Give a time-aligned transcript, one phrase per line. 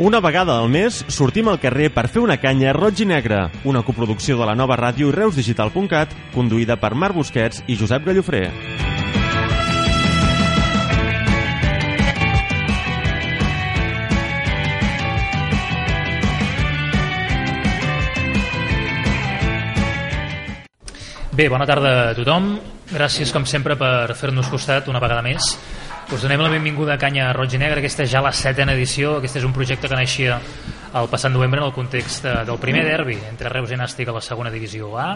[0.00, 3.82] Una vegada al mes sortim al carrer per fer una canya roig i negre, una
[3.84, 8.46] coproducció de la nova ràdio reusdigital.cat, conduïda per Marc Busquets i Josep Gallofré.
[21.36, 22.54] Bé, bona tarda a tothom.
[22.88, 25.52] Gràcies, com sempre, per fer-nos costat una vegada més.
[26.10, 27.78] Us donem la benvinguda a Canya Roig i Negre.
[27.78, 29.12] Aquesta és ja la setena edició.
[29.20, 30.40] Aquest és un projecte que naixia
[30.98, 34.16] el passat novembre en el context de, del primer derbi entre Reus i Nàstic a
[34.16, 35.12] la segona divisió A.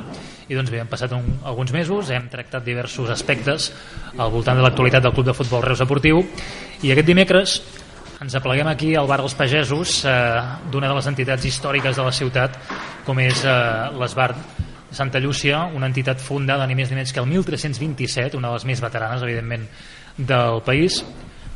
[0.47, 3.73] I doncs bé, han passat un, alguns mesos, hem tractat diversos aspectes
[4.15, 6.23] al voltant de l'actualitat del Club de Futbol Reus Esportiu
[6.87, 7.57] i aquest dimecres
[8.23, 10.15] ens apleguem aquí al bar dels pagesos eh,
[10.71, 12.55] d'una de les entitats històriques de la ciutat
[13.03, 13.59] com és eh,
[13.99, 14.31] l'Esbar
[14.95, 18.69] Santa Llúcia, una entitat fundada ni més ni menys que el 1327, una de les
[18.71, 19.67] més veteranes, evidentment,
[20.17, 21.03] del país,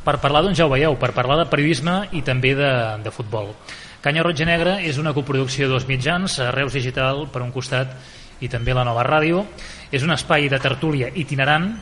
[0.04, 2.70] per parlar, doncs ja ho veieu, per parlar de periodisme i també de,
[3.04, 3.52] de futbol.
[4.00, 7.92] Canya Roig i Negra és una coproducció de dos mitjans, Reus Digital per un costat
[8.40, 9.42] i també la nova ràdio.
[9.90, 11.72] És un espai de tertúlia itinerant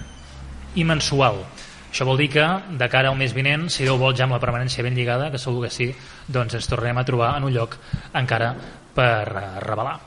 [0.77, 1.43] i mensual.
[1.91, 4.41] Això vol dir que, de cara al mes vinent, si Déu vol ja amb la
[4.43, 5.91] permanència ben lligada, que segur que sí,
[6.29, 7.79] doncs ens tornarem a trobar en un lloc
[8.13, 8.51] encara
[8.97, 10.01] per eh, revelar.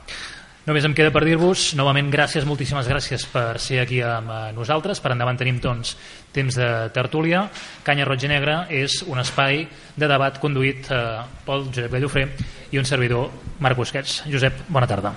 [0.66, 5.00] Només em queda per dir-vos, novament gràcies, moltíssimes gràcies per ser aquí amb eh, nosaltres,
[5.00, 5.94] per endavant tenim doncs
[6.36, 7.46] temps de tertúlia.
[7.86, 9.64] Canya Roig i Negra és un espai
[9.96, 11.00] de debat conduït eh,
[11.46, 12.26] pel Josep Gallofré
[12.70, 13.32] i un servidor,
[13.64, 14.20] Marc Busquets.
[14.28, 15.14] Josep, bona tarda.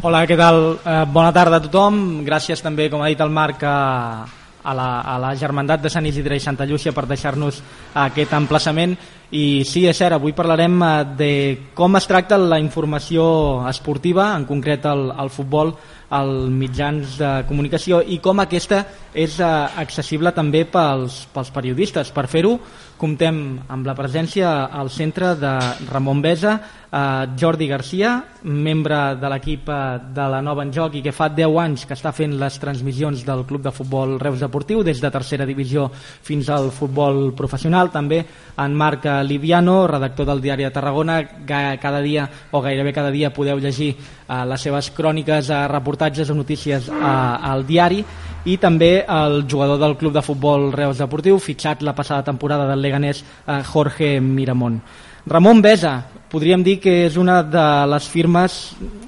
[0.00, 0.62] Hola, què tal?
[0.80, 2.22] Eh, bona tarda a tothom.
[2.24, 4.24] Gràcies també, com ha dit el Marc, a,
[4.62, 7.62] a la, a la Germandat de Sant Isidre i Santa Llúcia per deixar-nos
[8.06, 8.96] aquest emplaçament.
[9.30, 11.32] I sí, és cert, avui parlarem eh, de
[11.78, 13.24] com es tracta la informació
[13.70, 15.74] esportiva, en concret el, el futbol,
[16.10, 18.82] als mitjans de comunicació i com aquesta
[19.14, 19.46] és eh,
[19.82, 22.12] accessible també pels, pels periodistes.
[22.14, 22.58] Per fer-ho
[23.00, 23.36] comptem
[23.72, 25.52] amb la presència al centre de
[25.88, 26.52] Ramon Besa,
[26.90, 28.12] eh, Jordi Garcia,
[28.44, 29.78] membre de l'equip eh,
[30.14, 33.24] de la Nova en Joc i que fa 10 anys que està fent les transmissions
[33.26, 37.90] del Club de Futbol Reus Deportiu des de tercera divisió fins al futbol professional.
[37.90, 38.20] També
[38.60, 43.58] en Marc Liviano, redactor del Diari de Tarragona, cada dia o gairebé cada dia podeu
[43.58, 43.94] llegir
[44.30, 48.04] eh, les seves cròniques, eh, reportatges o notícies eh, al diari
[48.44, 52.80] i també el jugador del Club de Futbol Reus Deportiu, fitxat la passada temporada del
[52.80, 54.80] Leganés, eh, Jorge Miramón.
[55.26, 58.54] Ramon Besa, podríem dir que és una de les firmes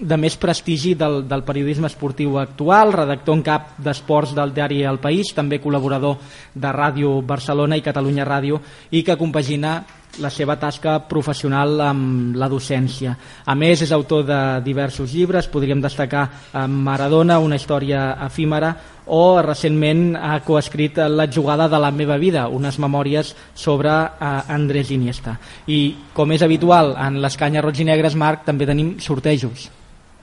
[0.00, 5.00] de més prestigi del, del periodisme esportiu actual, redactor en cap d'esports del diari El
[5.00, 6.18] País, també col·laborador
[6.52, 8.60] de Ràdio Barcelona i Catalunya Ràdio
[8.90, 9.80] i que compagina
[10.20, 13.14] la seva tasca professional amb la docència.
[13.46, 16.26] A més, és autor de diversos llibres, podríem destacar
[16.68, 18.74] Maradona, una història efímera,
[19.06, 24.90] o recentment ha coescrit La jugada de la meva vida, unes memòries sobre uh, Andrés
[24.94, 25.38] Iniesta.
[25.66, 29.70] I, com és habitual en les canyes roig i negres, Marc, també tenim sortejos.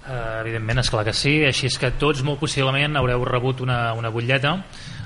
[0.10, 3.92] Uh, evidentment, és clar que sí, així és que tots molt possiblement haureu rebut una,
[3.94, 4.56] una butlleta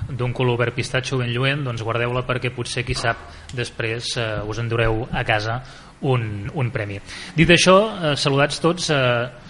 [0.10, 4.60] d'un color verd pistatxo ben lluent, doncs guardeu-la perquè potser, qui sap, després eh, us
[4.60, 5.62] endureu a casa
[6.04, 7.00] un, un premi.
[7.36, 9.43] Dit això, eh, saludats tots, eh,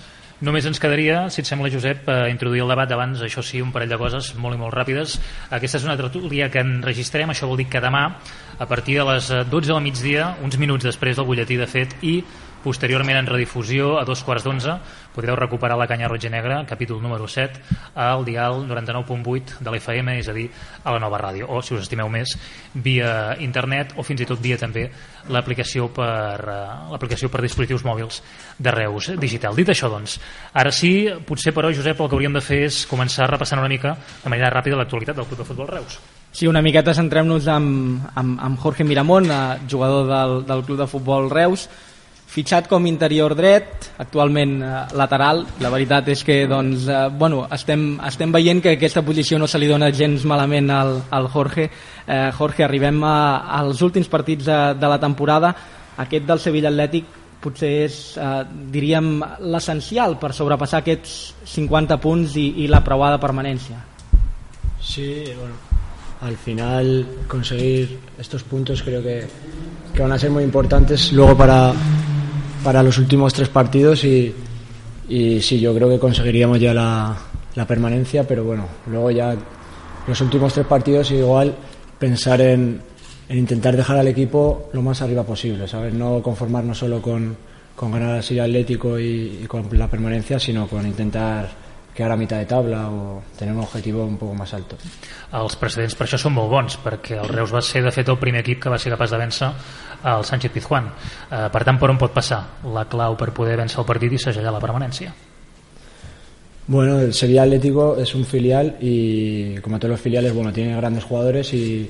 [0.43, 3.69] Només ens quedaria, si et sembla, Josep, eh, introduir el debat abans, això sí, un
[3.71, 5.13] parell de coses molt i molt ràpides.
[5.55, 8.01] Aquesta és una tertúlia que enregistrem, això vol dir que demà,
[8.59, 11.95] a partir de les 12 eh, del migdia, uns minuts després del butlletí de fet,
[12.03, 12.17] i
[12.63, 14.77] posteriorment en redifusió a dos quarts d'onze
[15.13, 17.61] podreu recuperar la canya roja negra capítol número 7
[17.93, 20.47] al dial 99.8 de l'FM, és a dir
[20.83, 22.33] a la nova ràdio, o si us estimeu més
[22.73, 24.87] via internet o fins i tot via també
[25.29, 28.23] l'aplicació per, uh, l'aplicació per dispositius mòbils
[28.57, 29.55] de Reus Digital.
[29.55, 30.17] Dit això, doncs,
[30.53, 33.95] ara sí, potser però, Josep, el que hauríem de fer és començar repassant una mica
[34.23, 35.99] de manera ràpida l'actualitat del Club de Futbol Reus.
[36.33, 40.87] Sí, una miqueta centrem-nos amb, amb, amb Jorge Miramón, eh, jugador del, del Club de
[40.89, 41.67] Futbol Reus,
[42.33, 45.43] fitxat com interior dret, actualment eh, lateral.
[45.61, 49.61] La veritat és que doncs, eh, bueno, estem, estem veient que aquesta posició no se
[49.61, 51.69] li dona gens malament al, al Jorge.
[52.07, 53.17] Eh, Jorge, arribem a,
[53.61, 55.53] als últims partits de, de la temporada.
[56.01, 58.31] Aquest del Sevilla Atlètic potser és, eh,
[58.73, 59.19] diríem,
[59.53, 63.77] l'essencial per sobrepassar aquests 50 punts i, i la preuada permanència.
[64.81, 65.53] Sí, bueno,
[66.23, 69.27] al final conseguir estos puntos creo que,
[69.93, 71.73] que van a ser muy importantes luego para,
[72.63, 74.33] para los últimos tres partidos y,
[75.09, 77.15] y sí, yo creo que conseguiríamos ya la,
[77.55, 79.35] la permanencia, pero bueno, luego ya
[80.07, 81.55] los últimos tres partidos igual
[81.99, 82.81] pensar en,
[83.29, 85.93] en intentar dejar al equipo lo más arriba posible, ¿sabes?
[85.93, 87.35] No conformarnos solo con,
[87.75, 91.49] con ganar así Atlético y, y con la permanencia, sino con intentar
[91.93, 94.77] quedar a mitad de tabla o tener un objetivo un poco más alto.
[95.31, 98.17] Els precedents per això són molt bons, perquè el Reus va ser de fet el
[98.21, 99.51] primer equip que va ser capaç de vèncer
[100.13, 100.89] el Sánchez Pizjuán.
[101.29, 102.41] Eh, per tant, per on pot passar
[102.73, 105.13] la clau per poder vèncer el partit i segellar la permanència?
[106.65, 111.03] Bueno, el Sevilla Atlético es un filial y como todos los filiales, bueno, tiene grandes
[111.03, 111.89] jugadores y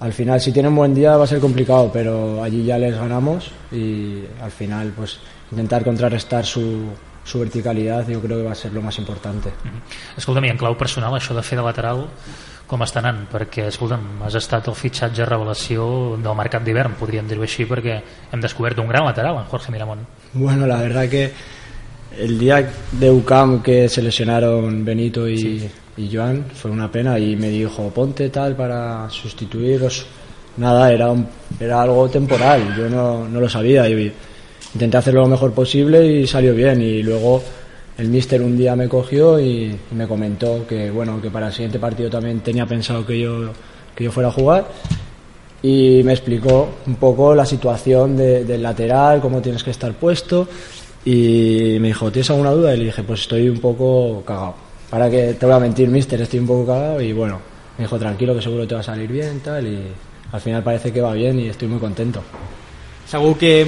[0.00, 3.52] al final si tienen buen día va a ser complicado, pero allí ya les ganamos
[3.70, 5.20] y al final pues
[5.52, 6.88] intentar contrarrestar su,
[7.24, 9.50] su verticalidad yo creo que va a ser lo más importante.
[10.16, 12.06] Escolta'm, i en clau personal, això de fer de lateral
[12.66, 13.26] com està anant?
[13.30, 17.98] Perquè, escolta'm, has estat el fitxatge revelació del mercat d'hivern, podríem dir-ho així, perquè
[18.32, 20.06] hem descobert un gran lateral, en Jorge Miramón.
[20.32, 21.32] Bueno, la verdad que
[22.18, 25.70] el día de UCAM que se lesionaron Benito y, Sí.
[25.98, 30.06] y Joan fue una pena y me dijo ponte tal para sustituirlos.
[30.56, 31.26] Nada, era, un-
[31.60, 34.12] era algo temporal, yo no, no lo sabía y
[34.74, 37.42] intenté hacerlo lo mejor posible y salió bien y luego
[37.98, 41.78] el míster un día me cogió y, me comentó que bueno que para el siguiente
[41.78, 43.52] partido también tenía pensado que yo,
[43.94, 44.66] que yo fuera a jugar
[45.62, 50.48] y me explicó un poco la situación de- del lateral, cómo tienes que estar puesto
[51.04, 52.74] y me dijo, ¿tienes alguna duda?
[52.74, 54.54] Y le dije, pues estoy un poco cagado.
[54.90, 57.40] Para que te voy a mentir, mister, estoy un poco cagado y bueno,
[57.78, 59.82] me dijo, tranquilo que seguro te va a salir bien tal y
[60.32, 62.22] al final parece que va bien y estoy muy contento.
[63.12, 63.66] Segur que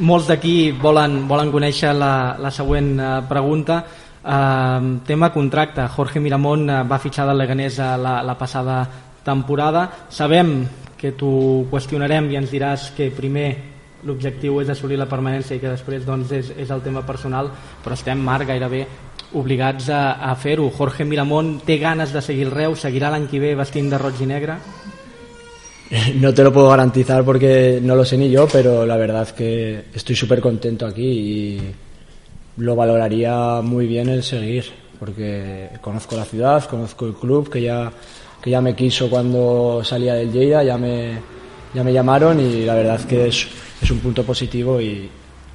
[0.00, 3.82] molts d'aquí volen, volen conèixer la, la següent eh, pregunta.
[4.24, 5.84] Eh, tema contracte.
[5.92, 8.78] Jorge Miramón eh, va fitxar del Leganés la, la passada
[9.26, 9.82] temporada.
[10.08, 10.62] Sabem
[10.96, 13.50] que t'ho qüestionarem i ens diràs que primer
[14.08, 17.52] l'objectiu és assolir la permanència i que després doncs, és, és el tema personal,
[17.84, 18.86] però estem, Marc, gairebé
[19.36, 20.72] obligats a, a fer-ho.
[20.72, 24.24] Jorge Miramón té ganes de seguir el Reus, seguirà l'any que ve vestint de roig
[24.24, 24.56] i negre?
[26.16, 29.84] No te lo puedo garantizar porque no lo sé ni yo, pero la verdad que
[29.94, 31.60] estoy súper contento aquí y
[32.58, 34.66] lo valoraría muy bien el seguir,
[34.98, 37.90] porque conozco la ciudad, conozco el club, que ya,
[38.42, 41.18] que ya me quiso cuando salía del Lleida, ya me,
[41.72, 43.46] ya me llamaron y la verdad que es,
[43.80, 45.08] es un punto positivo y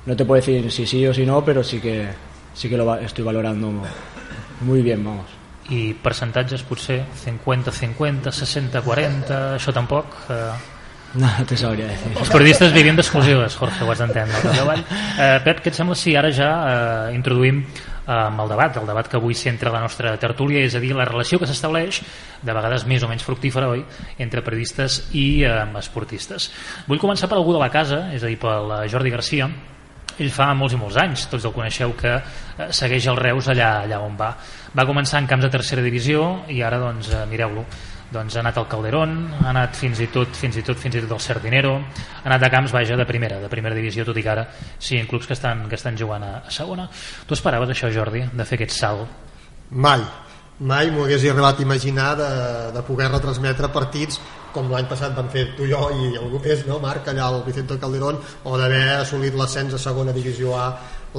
[0.06, 2.07] no te puedo decir si sí o si no, pero sí que,
[2.53, 3.71] sí que lo estoy valorando
[4.62, 5.42] muy bien, vamos.
[5.71, 10.15] I percentatges potser 50-50, 60-40, això tampoc...
[10.30, 10.69] Eh,
[11.13, 12.10] No, no te sabría decir.
[12.18, 14.39] Els periodistes vivim d'exclusives, Jorge, ho has d'entendre.
[15.13, 18.88] Eh, Pep, què et sembla si ara ja eh, introduïm eh, amb el debat, el
[18.89, 22.00] debat que avui centra la nostra tertúlia, és a dir, la relació que s'estableix,
[22.42, 23.86] de vegades més o menys fructífera, oi?,
[24.25, 26.50] entre periodistes i eh, esportistes.
[26.89, 29.51] Vull començar per algú de la casa, és a dir, pel eh, Jordi Garcia,
[30.18, 33.83] ell fa molts i molts anys, tots el coneixeu, que eh, segueix el Reus allà,
[33.86, 34.33] allà on va.
[34.73, 37.65] Va començar en camps de tercera divisió i ara, doncs, eh, mireu-lo,
[38.13, 41.03] doncs ha anat al Calderón, ha anat fins i tot fins i tot fins i
[41.03, 44.23] tot al Sardinero, ha anat a camps vaja de primera, de primera divisió, tot i
[44.25, 44.47] que ara
[44.77, 46.87] sí, en clubs que estan, que estan jugant a, a segona.
[47.27, 49.05] Tu esperaves això, Jordi, de fer aquest salt?
[49.69, 50.01] Mai,
[50.59, 52.31] mai m'ho hagués arribat a imaginar de,
[52.73, 54.21] de poder retransmetre partits
[54.53, 57.41] com l'any passat van fer tu i jo i algú més, no, Marc, allà al
[57.45, 60.67] Vicente Calderón o d'haver assolit l'ascens a segona divisió A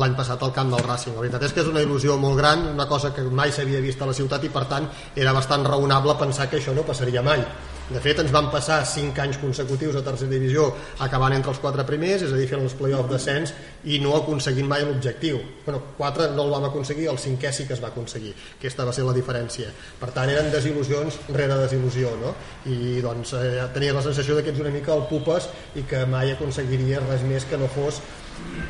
[0.01, 1.15] l'any passat al camp del Racing.
[1.15, 4.03] La veritat és que és una il·lusió molt gran, una cosa que mai s'havia vist
[4.03, 7.45] a la ciutat i per tant era bastant raonable pensar que això no passaria mai.
[7.85, 10.71] De fet, ens van passar 5 anys consecutius a tercera divisió
[11.05, 13.53] acabant entre els quatre primers, és a dir, fent els play-off descens
[13.93, 15.43] i no aconseguint mai l'objectiu.
[15.67, 18.33] Bueno, 4 no el vam aconseguir, el cinquè sí que es va aconseguir.
[18.57, 19.69] Aquesta va ser la diferència.
[20.01, 22.33] Per tant, eren desil·lusions rere desil·lusió, no?
[22.73, 26.33] I doncs eh, tenia la sensació que ets una mica el pupes i que mai
[26.33, 28.01] aconseguiries res més que no fos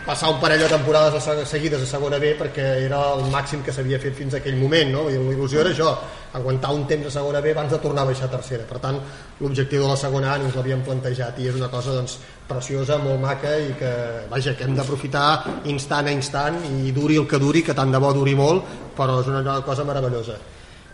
[0.04, 3.62] passar un parell de temporades a seg- seguides a segona B perquè era el màxim
[3.64, 5.04] que s'havia fet fins a aquell moment no?
[5.08, 5.94] i l'il·lusió era això,
[6.36, 9.00] aguantar un temps a segona B abans de tornar a baixar a tercera per tant
[9.40, 12.18] l'objectiu de la segona A ens l'havíem plantejat i és una cosa doncs,
[12.48, 13.92] preciosa, molt maca i que,
[14.28, 17.98] vaja, que hem d'aprofitar instant a instant i duri el que duri, que tant de
[17.98, 20.36] bo duri molt però és una cosa meravellosa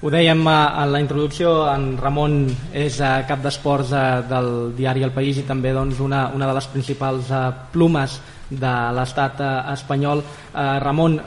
[0.00, 5.03] Ho dèiem eh, en la introducció, en Ramon és eh, cap d'esports eh, del diari
[5.05, 7.29] El País i també doncs, una, una de les principals
[7.75, 8.15] plumes
[8.50, 10.23] de l'estat eh, espanyol.
[10.50, 11.19] Eh, Ramon,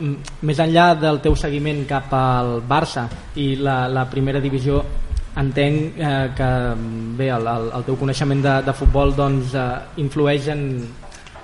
[0.43, 3.07] més enllà del teu seguiment cap al Barça
[3.39, 4.83] i la, la primera divisió,
[5.39, 6.49] entenc eh, que
[7.17, 9.69] bé, el, el, el teu coneixement de, de futbol doncs, eh,
[10.03, 10.67] influeix en,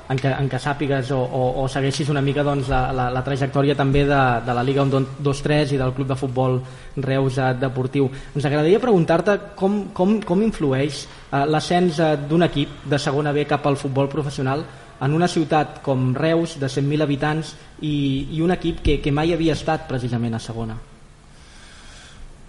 [0.09, 3.23] en què, en què sàpigues o, o, o segueixis una mica doncs, la, la, la
[3.25, 6.59] trajectòria també de, de la Liga 2-3 i del Club de Futbol
[7.05, 8.09] Reus eh, Deportiu.
[8.35, 13.45] Ens agradaria preguntar-te com, com, com influeix eh, l'ascens eh, d'un equip de segona B
[13.49, 14.65] cap al futbol professional
[15.01, 19.33] en una ciutat com Reus, de 100.000 habitants, i, i un equip que, que mai
[19.33, 20.75] havia estat precisament a segona.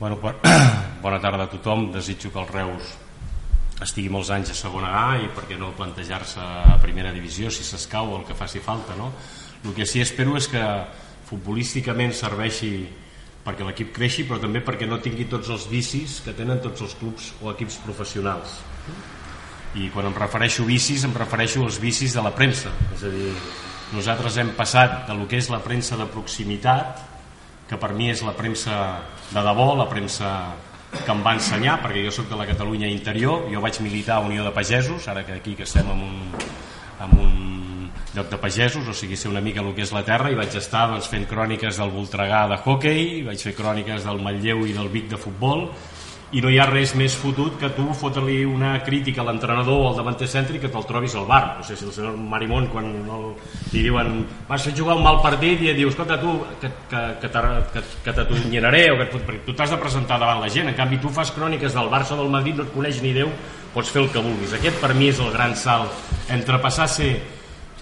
[0.00, 0.18] Bueno,
[1.04, 1.90] bona tarda a tothom.
[1.92, 2.96] Desitjo que el Reus
[3.84, 7.64] estigui molts anys a segona A i per què no plantejar-se a primera divisió si
[7.64, 9.10] s'escau el que faci falta no?
[9.64, 10.64] el que sí espero és que
[11.30, 12.74] futbolísticament serveixi
[13.44, 16.96] perquè l'equip creixi però també perquè no tingui tots els vicis que tenen tots els
[17.00, 18.58] clubs o equips professionals
[19.78, 22.72] i quan em refereixo vicis em refereixo als vicis de la premsa.
[22.96, 23.30] És a dir,
[23.94, 27.06] nosaltres hem passat de lo que és la premsa de proximitat
[27.70, 28.74] que per mi és la premsa
[29.30, 30.30] de debò, la premsa
[30.90, 34.26] que em va ensenyar, perquè jo sóc de la Catalunya interior, jo vaig militar a
[34.26, 36.16] Unió de Pagesos, ara que aquí que estem en un,
[37.06, 37.30] en un
[38.14, 40.54] lloc de pagesos, o sigui, ser una mica el que és la terra, i vaig
[40.58, 44.90] estar doncs, fent cròniques del Voltregà de hockey, vaig fer cròniques del Matlleu i del
[44.90, 45.68] Vic de futbol,
[46.32, 49.88] i no hi ha res més fotut que tu fotre-li una crítica a l'entrenador o
[49.88, 51.56] al davanter centre que te'l trobis al bar.
[51.58, 53.24] No sé si el senyor Marimón quan el,
[53.72, 57.02] li diuen vas a jugar un mal partit i et diu escolta tu que, que,
[57.22, 57.32] que,
[57.74, 60.70] que, que o que perquè tu t'has de presentar davant la gent.
[60.70, 63.30] En canvi tu fas cròniques del Barça o del Madrid no et coneix ni Déu
[63.74, 64.54] pots fer el que vulguis.
[64.54, 65.90] Aquest per mi és el gran salt.
[66.30, 67.10] Entre passar a ser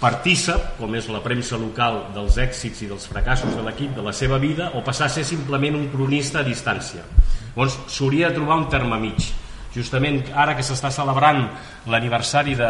[0.01, 4.15] partícip, com és la premsa local dels èxits i dels fracassos de l'equip, de la
[4.15, 7.05] seva vida, o passar a ser simplement un cronista a distància.
[7.59, 9.25] Llavors s'hauria de trobar un terme mig.
[9.75, 11.41] Justament ara que s'està celebrant
[11.91, 12.69] l'aniversari de,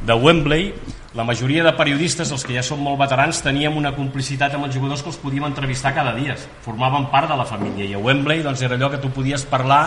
[0.00, 0.70] de Wembley,
[1.12, 4.78] la majoria de periodistes, els que ja són molt veterans, teníem una complicitat amb els
[4.78, 6.38] jugadors que els podíem entrevistar cada dia.
[6.64, 7.84] Formaven part de la família.
[7.84, 9.82] I a Wembley doncs, era allò que tu podies parlar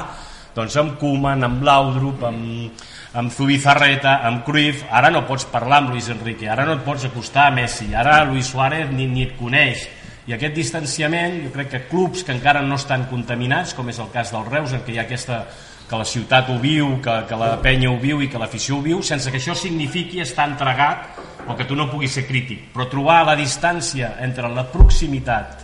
[0.54, 2.86] doncs, amb Koeman, amb Laudrup, amb,
[3.18, 7.10] amb Zubizarreta, amb Cruyff, ara no pots parlar amb Luis Enrique, ara no et pots
[7.10, 9.90] acostar a Messi, ara Luis Suárez ni, ni et coneix,
[10.28, 14.12] i aquest distanciament, jo crec que clubs que encara no estan contaminats, com és el
[14.12, 15.46] cas del Reus, en què hi ha aquesta
[15.88, 18.84] que la ciutat ho viu, que, que la penya ho viu i que l'afició ho
[18.84, 22.90] viu, sense que això signifiqui estar entregat o que tu no puguis ser crític, però
[22.92, 25.64] trobar la distància entre la proximitat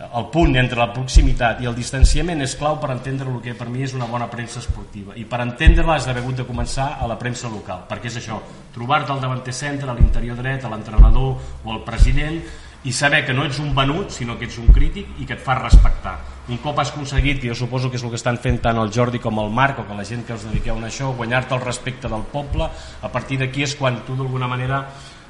[0.00, 3.66] el punt entre la proximitat i el distanciament és clau per entendre el que per
[3.68, 5.12] mi és una bona premsa esportiva.
[5.12, 8.40] I per entendre-la has d'haver hagut de començar a la premsa local, perquè és això
[8.72, 12.40] trobar-te al davanter centre, a l'interior dret a l'entrenador o al president
[12.84, 15.42] i saber que no ets un venut sinó que ets un crític i que et
[15.44, 16.16] fa respectar.
[16.48, 18.90] Un cop has aconseguit, que jo suposo que és el que estan fent tant el
[18.94, 21.62] Jordi com el Marc o que la gent que us dediqueu a això, guanyar-te el
[21.62, 24.80] respecte del poble a partir d'aquí és quan tu d'alguna manera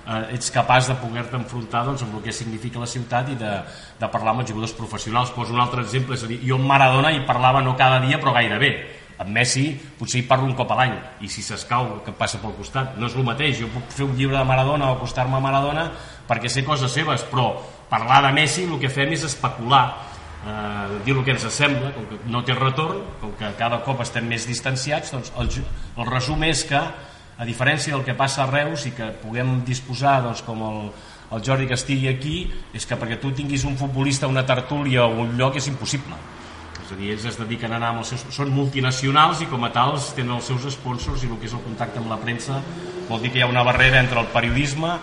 [0.07, 3.53] eh, ets capaç de poder-te enfrontar doncs, amb el que significa la ciutat i de,
[3.99, 5.35] de parlar amb els jugadors professionals.
[5.35, 8.23] Poso un altre exemple, és a dir, jo amb Maradona hi parlava no cada dia
[8.23, 8.73] però gairebé.
[9.21, 9.67] Amb Messi
[9.99, 12.95] potser hi parlo un cop a l'any i si s'escau que passa pel costat.
[12.97, 15.91] No és el mateix, jo puc fer un llibre de Maradona o acostar-me a Maradona
[16.31, 17.51] perquè sé coses seves, però
[17.91, 19.85] parlar de Messi el que fem és especular,
[20.47, 24.05] eh, dir el que ens sembla, com que no té retorn, com que cada cop
[24.07, 25.51] estem més distanciats, doncs el,
[25.99, 26.81] el resum és que,
[27.41, 30.83] a diferència del que passa a Reus i que puguem disposar doncs, com el,
[31.35, 32.37] el Jordi que estigui aquí,
[32.77, 36.19] és que perquè tu tinguis un futbolista, una tertúlia o un lloc és impossible.
[36.85, 38.27] És a dir, ells es dediquen a anar amb els seus...
[38.35, 41.63] Són multinacionals i com a tals tenen els seus sponsors i el que és el
[41.63, 42.61] contacte amb la premsa
[43.09, 44.97] vol dir que hi ha una barrera entre el periodisme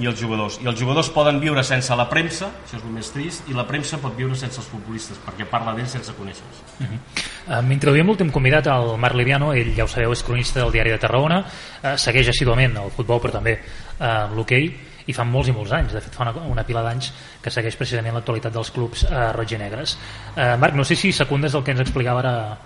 [0.00, 0.58] i els jugadors.
[0.62, 3.66] I els jugadors poden viure sense la premsa, això és el més trist, i la
[3.68, 6.62] premsa pot viure sense els futbolistes, perquè parla d'ells sense conèixer-los.
[6.80, 8.00] Uh -huh.
[8.00, 10.98] uh, l'últim convidat, el Marc Liviano, ell ja ho sabeu, és cronista del diari de
[10.98, 13.60] Tarragona, uh, segueix assiduament el futbol, però també
[14.00, 14.74] uh, l'hoquei,
[15.06, 17.12] i fa molts i molts anys, de fet fa una, una pila d'anys
[17.42, 19.98] que segueix precisament l'actualitat dels clubs uh, roig i negres.
[20.36, 22.58] Uh, Marc, no sé si secundes el que ens explicava ara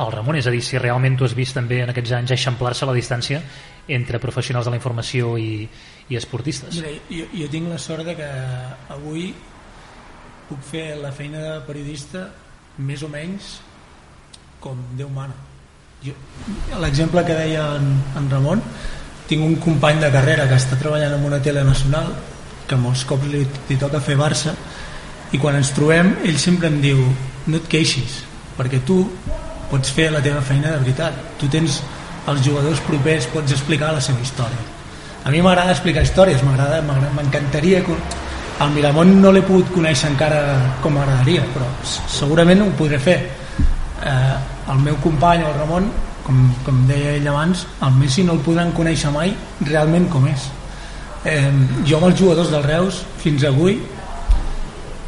[0.00, 2.86] el Ramon, és a dir, si realment tu has vist també en aquests anys eixamplar-se
[2.88, 3.40] la distància
[3.88, 5.68] entre professionals de la informació i,
[6.10, 6.74] i esportistes.
[6.74, 8.30] Mira, jo, jo tinc la sort de que
[8.90, 9.30] avui
[10.50, 12.26] puc fer la feina de periodista
[12.82, 13.58] més o menys
[14.60, 15.36] com Déu mana.
[16.80, 18.62] L'exemple que deia en, en Ramon,
[19.30, 22.10] tinc un company de carrera que està treballant en una tele nacional
[22.66, 24.56] que molts cops li, li toca fer Barça
[25.30, 27.04] i quan ens trobem ell sempre em diu
[27.46, 28.20] no et queixis
[28.58, 29.04] perquè tu
[29.70, 31.78] pots fer la teva feina de veritat tu tens
[32.30, 34.79] els jugadors propers pots explicar la seva història
[35.24, 37.82] a mi m'agrada explicar històries m'agrada m'encantaria
[38.60, 40.40] al Miramont no l'he pogut conèixer encara
[40.82, 43.18] com m'agradaria però segurament ho podré fer.
[44.04, 44.34] Eh,
[44.72, 45.86] el meu company el Ramon
[46.24, 50.48] com, com deia ell abans el Messi no el podran conèixer mai realment com és.
[51.24, 51.48] Eh,
[51.84, 53.76] jo amb els jugadors del Reus fins avui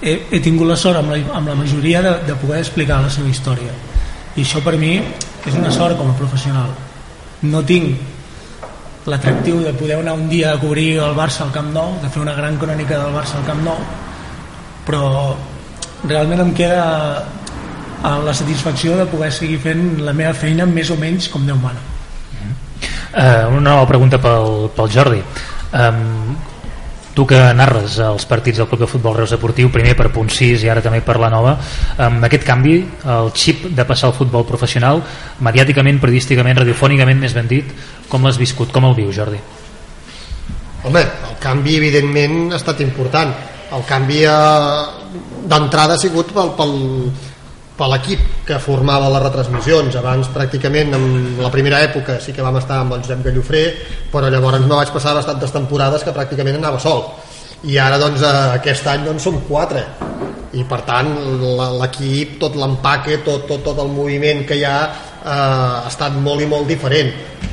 [0.02, 3.12] he, he tingut la sort amb la, amb la majoria de, de poder explicar la
[3.12, 3.72] seva història.
[4.36, 6.72] I això per mi és una sort com a professional.
[7.42, 8.11] No tinc
[9.06, 12.22] l'atractiu de poder anar un dia a cobrir el Barça al Camp Nou, de fer
[12.22, 13.80] una gran crònica del Barça al Camp Nou,
[14.86, 15.06] però
[16.06, 16.84] realment em queda
[17.22, 21.58] eh, la satisfacció de poder seguir fent la meva feina més o menys com Déu
[21.62, 21.88] mana.
[23.12, 25.18] Uh, una nova pregunta pel, pel Jordi.
[25.76, 26.32] Um,
[27.14, 30.64] tu que narres els partits del Club de Futbol Reus Deportiu primer per Punt 6
[30.64, 31.56] i ara també per la Nova
[32.00, 35.02] amb aquest canvi, el xip de passar al futbol professional
[35.44, 37.72] mediàticament, periodísticament, radiofònicament més ben dit
[38.08, 39.40] com l'has viscut, com el viu Jordi?
[40.82, 43.34] Home, el canvi evidentment ha estat important
[43.72, 45.12] el canvi eh,
[45.48, 46.74] d'entrada ha sigut pel, pel,
[47.82, 49.96] per l'equip que formava les retransmissions.
[49.98, 51.04] Abans pràcticament en
[51.42, 53.62] la primera època sí que vam estar amb el Josep Gallofré
[54.12, 57.08] però llavors me vaig passar bastantes temporades que pràcticament anava sol.
[57.66, 59.82] I ara doncs eh, aquest any doncs som quatre.
[60.52, 61.08] I per tant
[61.80, 66.44] l'equip, tot l'empaque tot, tot, tot el moviment que hi ha eh, ha estat molt
[66.44, 67.10] i molt diferent.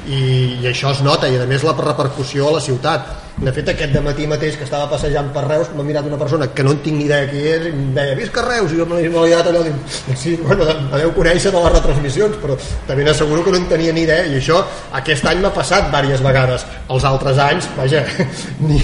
[0.09, 0.21] I,
[0.61, 3.93] i això es nota i a més la repercussió a la ciutat de fet, aquest
[3.95, 6.81] de matí mateix que estava passejant per Reus, m'ha mirat una persona que no en
[6.83, 9.61] tinc ni idea qui és, i em deia, visca Reus, i jo m'he mirat allò,
[9.63, 9.77] dic,
[10.19, 12.57] sí, bueno, la deu conèixer de les retransmissions, però
[12.89, 14.59] també n'asseguro que no en tenia ni idea, i això
[14.99, 16.67] aquest any m'ha passat diverses vegades.
[16.89, 18.03] Els altres anys, vaja,
[18.67, 18.81] ni,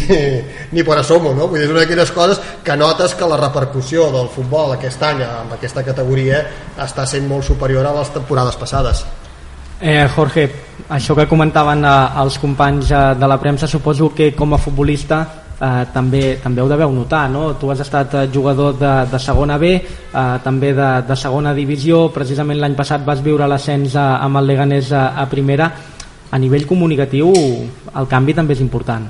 [0.71, 1.49] ni per assomo, no?
[1.51, 5.25] Vull dir, és una d'aquelles coses que notes que la repercussió del futbol aquest any
[5.27, 6.45] amb aquesta categoria
[6.79, 9.03] està sent molt superior a les temporades passades.
[9.81, 10.49] Eh, Jorge,
[10.89, 15.19] això que comentaven eh, els companys eh, de la premsa, suposo que com a futbolista
[15.59, 17.49] eh, també, també ho deveu notar, no?
[17.59, 22.07] Tu has estat eh, jugador de, de segona B, eh, també de, de segona divisió,
[22.15, 25.71] precisament l'any passat vas viure l'ascens eh, amb el Leganés a, a primera.
[26.31, 29.05] A nivell comunicatiu el canvi també és important.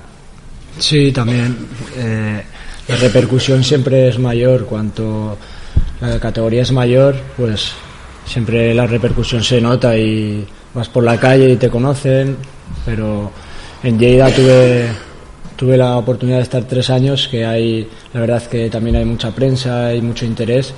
[0.77, 1.55] Sí, también.
[1.95, 2.43] Eh,
[2.87, 4.65] la repercusión siempre es mayor.
[4.65, 5.37] Cuanto
[6.01, 7.71] la categoría es mayor, pues
[8.25, 12.37] siempre la repercusión se nota y vas por la calle y te conocen,
[12.85, 13.31] pero
[13.83, 14.87] en Lleida tuve,
[15.55, 19.31] tuve la oportunidad de estar tres años, que hay, la verdad que también hay mucha
[19.31, 20.73] prensa, hay mucho interés,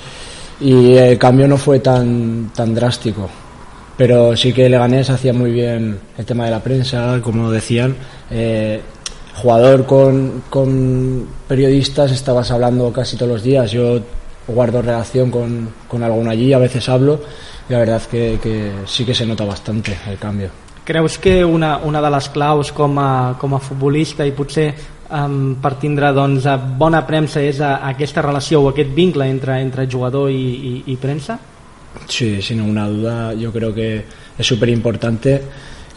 [0.60, 3.30] y el cambio no fue tan, tan drástico.
[3.98, 7.96] Pero sí que Leganés hacía muy bien el tema de la prensa, como decían.
[8.30, 8.80] Eh,
[9.34, 13.72] jugador con, con periodistas estabas hablando casi todos los días.
[13.72, 14.00] Yo
[14.48, 17.20] guardo relación con, con alguno allí, a veces hablo
[17.70, 20.50] y la verdad que, que sí que se nota bastante el cambio.
[20.84, 24.70] Creus que una, una de les claus com a, com a futbolista i potser
[25.12, 26.48] um, per tindre doncs,
[26.80, 30.74] bona premsa és a, a aquesta relació o aquest vincle entre, entre jugador i, i,
[30.94, 31.36] i premsa?
[32.08, 34.06] Sí, sin ninguna duda, yo creo que
[34.38, 35.42] es súper importante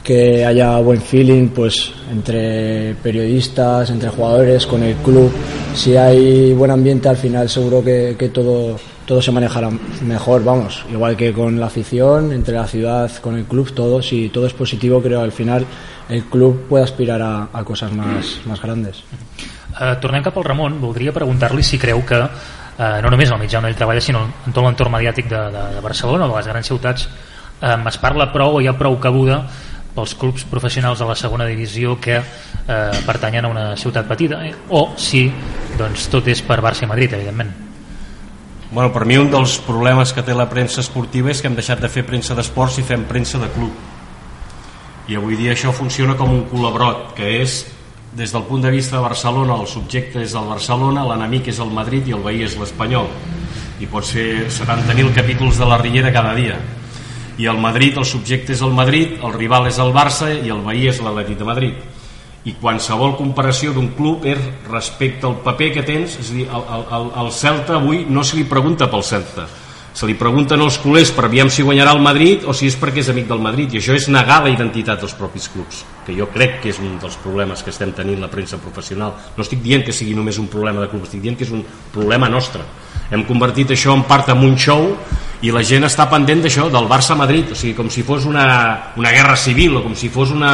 [0.03, 5.31] que haya buen feeling pues entre periodistas, entre jugadores, con el club.
[5.75, 9.71] Si hay buen ambiente al final seguro que, que todo, todo se manejará
[10.03, 14.29] mejor, vamos, igual que con la afición, entre la ciudad, con el club, todo, si
[14.31, 15.67] todo es positivo creo al final
[16.09, 19.05] el club puede aspirar a, a cosas más, más grandes.
[19.71, 23.61] Uh, tornem cap al Ramon, voldria preguntar-li si creu que uh, no només al mitjà
[23.63, 26.49] on ell treballa sinó en tot l'entorn mediàtic de, de, de Barcelona o de les
[26.51, 29.45] grans ciutats um, es parla prou o hi ha prou cabuda
[29.95, 32.25] pels clubs professionals de la segona divisió que eh,
[33.07, 34.55] pertanyen a una ciutat petita eh?
[34.71, 35.27] o si
[35.79, 37.51] doncs, tot és per Barça i Madrid evidentment.
[38.71, 41.83] Bueno, per mi un dels problemes que té la premsa esportiva és que hem deixat
[41.83, 43.75] de fer premsa d'esports i fem premsa de club.
[45.11, 47.65] I avui dia això funciona com un colabrot que és
[48.15, 51.71] des del punt de vista de Barcelona el subjecte és el Barcelona l'enemic és el
[51.75, 53.11] Madrid i el veí és l'Espanyol.
[53.81, 56.59] I pot ser 70.000 capítols de la Riera cada dia
[57.39, 60.63] i el Madrid, el subjecte és el Madrid, el rival és el Barça i el
[60.67, 61.89] veí és l'Atlètic de Madrid.
[62.49, 64.41] I qualsevol comparació d'un club és
[64.71, 68.41] respecte al paper que tens, és a dir, el, el, el Celta avui no se
[68.41, 69.49] li pregunta pel Celta,
[69.93, 73.03] se li pregunten els culers per aviam si guanyarà el Madrid o si és perquè
[73.03, 73.75] és amic del Madrid.
[73.75, 76.95] I això és negar la identitat dels propis clubs que jo crec que és un
[77.03, 79.17] dels problemes que estem tenint la premsa professional.
[79.37, 81.65] No estic dient que sigui només un problema de club estic dient que és un
[81.93, 82.63] problema nostre.
[83.11, 84.95] Hem convertit això en part en un show
[85.41, 88.47] i la gent està pendent d'això, del Barça-Madrid o sigui, com si fos una,
[89.01, 90.53] una guerra civil o com si fos una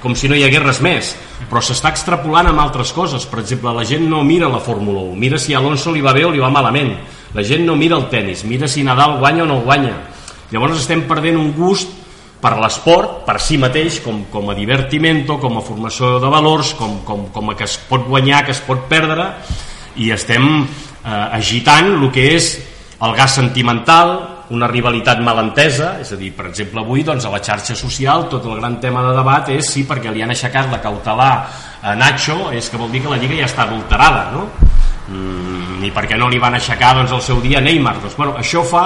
[0.00, 1.10] com si no hi hagués res més.
[1.50, 3.26] Però s'està extrapolant amb altres coses.
[3.28, 6.24] Per exemple, la gent no mira la Fórmula 1 mira si Alonso li va bé
[6.24, 6.94] o li va malament.
[7.36, 9.92] La gent no mira el tennis, mira si Nadal guanya o no guanya.
[10.50, 11.92] Llavors estem perdent un gust
[12.40, 17.02] per l'esport, per si mateix, com, com a divertimento, com a formació de valors, com,
[17.06, 19.28] com, com a que es pot guanyar, que es pot perdre,
[20.00, 22.54] i estem eh, agitant el que és
[23.00, 24.18] el gas sentimental,
[24.50, 28.48] una rivalitat malentesa, és a dir, per exemple, avui doncs, a la xarxa social tot
[28.50, 31.32] el gran tema de debat és sí, perquè li han aixecat la cautelar
[31.80, 34.48] a Nacho, és que vol dir que la Lliga ja està adulterada, no?
[35.10, 37.96] Mm, I perquè no li van aixecar doncs, el seu dia Neymar.
[38.02, 38.84] Doncs, bueno, això fa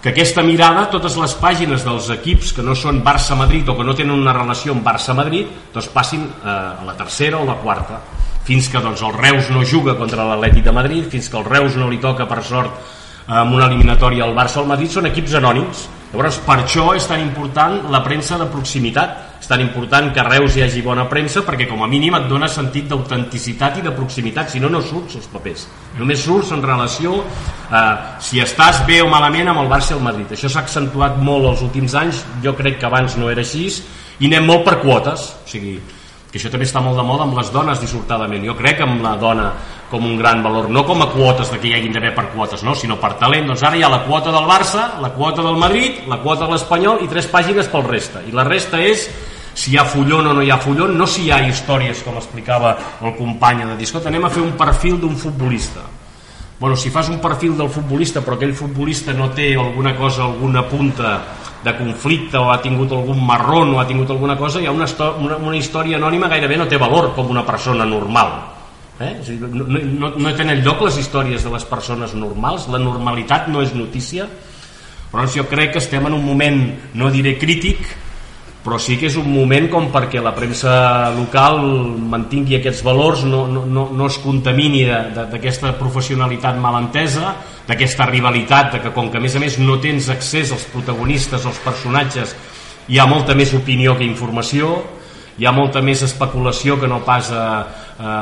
[0.00, 3.96] que aquesta mirada, totes les pàgines dels equips que no són Barça-Madrid o que no
[3.96, 7.98] tenen una relació amb Barça-Madrid, doncs passin eh, a la tercera o la quarta,
[8.46, 11.76] fins que doncs, el Reus no juga contra l'Atlètic de Madrid, fins que el Reus
[11.76, 14.60] no li toca, per sort, amb una eliminatòria al Barça.
[14.60, 15.88] O al Madrid, són equips anònims.
[16.10, 20.24] Llavors, per això és tan important la premsa de proximitat, és tan important que a
[20.26, 23.92] Reus hi hagi bona premsa perquè com a mínim et dona sentit d'autenticitat i de
[23.94, 25.68] proximitat, si no, no surts els papers.
[26.00, 27.94] Només surts en relació eh,
[28.26, 30.34] si estàs bé o malament amb el Barça i el Madrid.
[30.34, 33.68] Això s'ha accentuat molt els últims anys, jo crec que abans no era així,
[34.18, 35.78] i anem molt per quotes, o sigui,
[36.30, 38.44] que això també està molt de moda amb les dones dissortadament.
[38.46, 39.52] Jo crec amb la dona
[39.90, 42.62] com un gran valor, no com a quotes de que hi hagin d'haver per quotes,
[42.62, 42.76] no?
[42.78, 43.48] sinó per talent.
[43.50, 46.54] Doncs ara hi ha la quota del Barça, la quota del Madrid la quota de
[46.54, 49.08] l'Espanyol i tres pàgines pel resta i la resta és
[49.52, 52.20] si hi ha fullon o no hi ha fullon, no si hi ha històries com
[52.20, 55.82] explicava el company de dir, anem a fer un perfil d'un futbolista.
[56.60, 60.62] Bueno, si fas un perfil del futbolista però aquell futbolista no té alguna cosa, alguna
[60.68, 61.18] punta
[61.64, 64.86] de conflicte o ha tingut algun marrón o ha tingut alguna cosa, hi ha una,
[65.18, 68.59] una, una història anònima gairebé no té valor com una persona normal
[69.00, 69.16] eh?
[69.20, 73.48] És dir, no, no, no tenen lloc les històries de les persones normals la normalitat
[73.48, 74.28] no és notícia
[75.10, 76.62] però jo crec que estem en un moment
[76.94, 77.82] no diré crític
[78.60, 81.62] però sí que és un moment com perquè la premsa local
[82.12, 87.32] mantingui aquests valors, no, no, no, no es contamini d'aquesta professionalitat malentesa,
[87.66, 91.46] d'aquesta rivalitat, de que com que a més a més no tens accés als protagonistes,
[91.48, 92.36] als personatges,
[92.92, 94.74] hi ha molta més opinió que informació,
[95.40, 97.46] hi ha molta més especulació que no pas a,
[97.96, 98.14] a,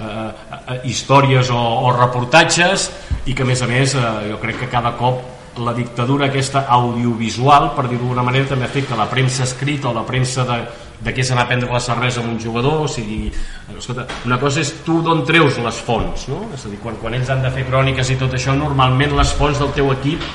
[0.00, 0.24] a,
[0.66, 2.90] a històries o, o reportatges
[3.26, 5.22] i que a més a més eh, jo crec que cada cop
[5.62, 10.02] la dictadura aquesta audiovisual, per dir-ho d'alguna manera, també que la premsa escrita o la
[10.02, 10.56] premsa de,
[11.04, 13.30] de què s'anà a prendre la cervesa amb un jugador, o sigui,
[13.76, 16.42] escolta, una cosa és tu d'on treus les fonts, no?
[16.54, 19.34] És a dir, quan, quan ells han de fer cròniques i tot això, normalment les
[19.38, 20.26] fonts del teu equip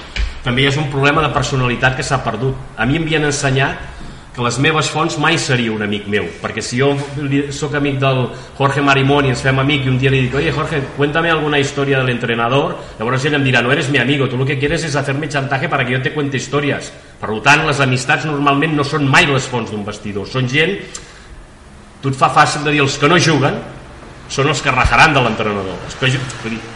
[0.43, 2.55] també és un problema de personalitat que s'ha perdut.
[2.79, 3.98] A mi em havien ensenyat
[4.35, 6.91] que les meves fonts mai seria un amic meu, perquè si jo
[7.55, 8.21] sóc amic del
[8.59, 11.59] Jorge Marimón i ens fem amic i un dia li dic, oye Jorge, cuéntame alguna
[11.59, 14.85] història del entrenador, llavors ell em dirà, no eres mi amigo, tu lo que quieres
[14.85, 16.93] es hacerme chantaje para que yo te cuente historias.
[17.19, 20.77] Per tant, les amistats normalment no són mai les fonts d'un vestidor, són gent,
[21.99, 23.57] tu et fa fàcil de dir, els que no juguen
[24.29, 25.75] són els que rajaran de l'entrenador.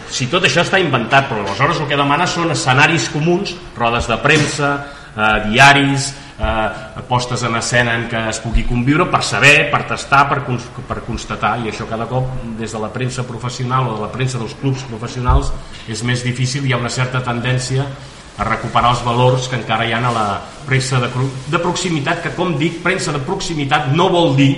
[0.10, 4.18] Si tot això està inventat, però aleshores el que demana són escenaris comuns, rodes de
[4.26, 4.74] premsa,
[5.16, 10.26] eh, diaris, eh, postes en escena en què es pugui conviure per saber, per tastar,
[10.30, 10.42] per,
[10.88, 11.58] per constatar.
[11.62, 14.84] I això cada cop des de la premsa professional o de la premsa dels clubs
[14.90, 15.54] professionals
[15.88, 17.86] és més difícil, hi ha una certa tendència
[18.34, 20.28] a recuperar els valors que encara hi ha a la
[20.66, 21.10] premsa de,
[21.52, 24.56] de proximitat que com dic, premsa de proximitat no vol dir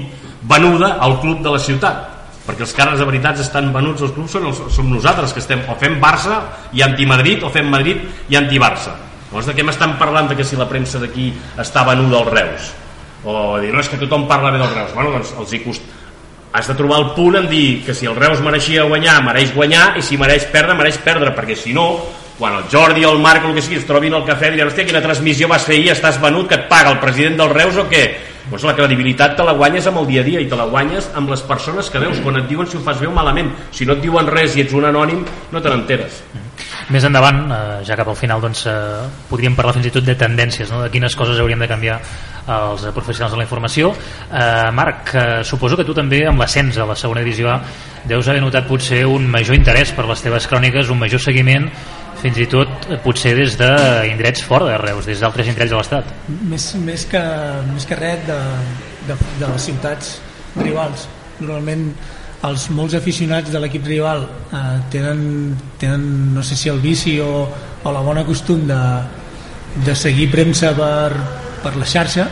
[0.47, 2.11] venuda al club de la ciutat.
[2.45, 5.65] Perquè els cares de veritats estan venuts als clubs són els, som nosaltres que estem
[5.67, 6.43] o fem Barça
[6.77, 9.04] i anti-Madrid o fem Madrid i anti-Barça
[9.35, 11.25] Llavors, de què m'estan parlant de que si la premsa d'aquí
[11.59, 12.67] està venuda als Reus?
[13.27, 14.93] O dir, no, és que tothom parla bé dels Reus.
[14.95, 15.89] Bueno, doncs els hi cost...
[16.55, 19.97] Has de trobar el punt en dir que si el Reus mereixia guanyar, mereix guanyar,
[19.99, 21.89] i si mereix perdre, mereix perdre, perquè si no,
[22.39, 24.71] quan el Jordi o el Marc o el que sigui es trobin al cafè diran,
[24.71, 27.75] hòstia, quina transmissió vas fer ahir, estàs venut, que et paga el president del Reus
[27.83, 28.05] o què?
[28.47, 31.11] Doncs la credibilitat te la guanyes amb el dia a dia i te la guanyes
[31.19, 33.89] amb les persones que veus quan et diuen si ho fas bé o malament si
[33.89, 36.21] no et diuen res i ets un anònim no te n'enteres
[36.93, 40.15] més endavant, eh, ja cap al final, doncs, eh, podríem parlar fins i tot de
[40.15, 40.83] tendències, no?
[40.83, 41.99] de quines coses hauríem de canviar
[42.45, 43.91] els professionals de la informació.
[44.31, 47.61] Eh, Marc, eh, suposo que tu també amb l'ascens a la segona divisió A
[48.05, 51.65] deus haver notat potser un major interès per les teves cròniques, un major seguiment
[52.21, 56.13] fins i tot eh, potser des d'indrets fora de Reus, des d'altres indrets de l'Estat.
[56.27, 57.23] Més, més, que,
[57.73, 58.37] més que res de,
[59.09, 60.19] de, de les ciutats
[60.61, 61.09] rivals.
[61.39, 61.89] Normalment
[62.45, 65.19] els molts aficionats de l'equip rival eh, tenen,
[65.81, 67.45] tenen, no sé si el vici o,
[67.83, 68.81] o la bona costum de,
[69.85, 71.13] de seguir premsa per,
[71.63, 72.27] per la xarxa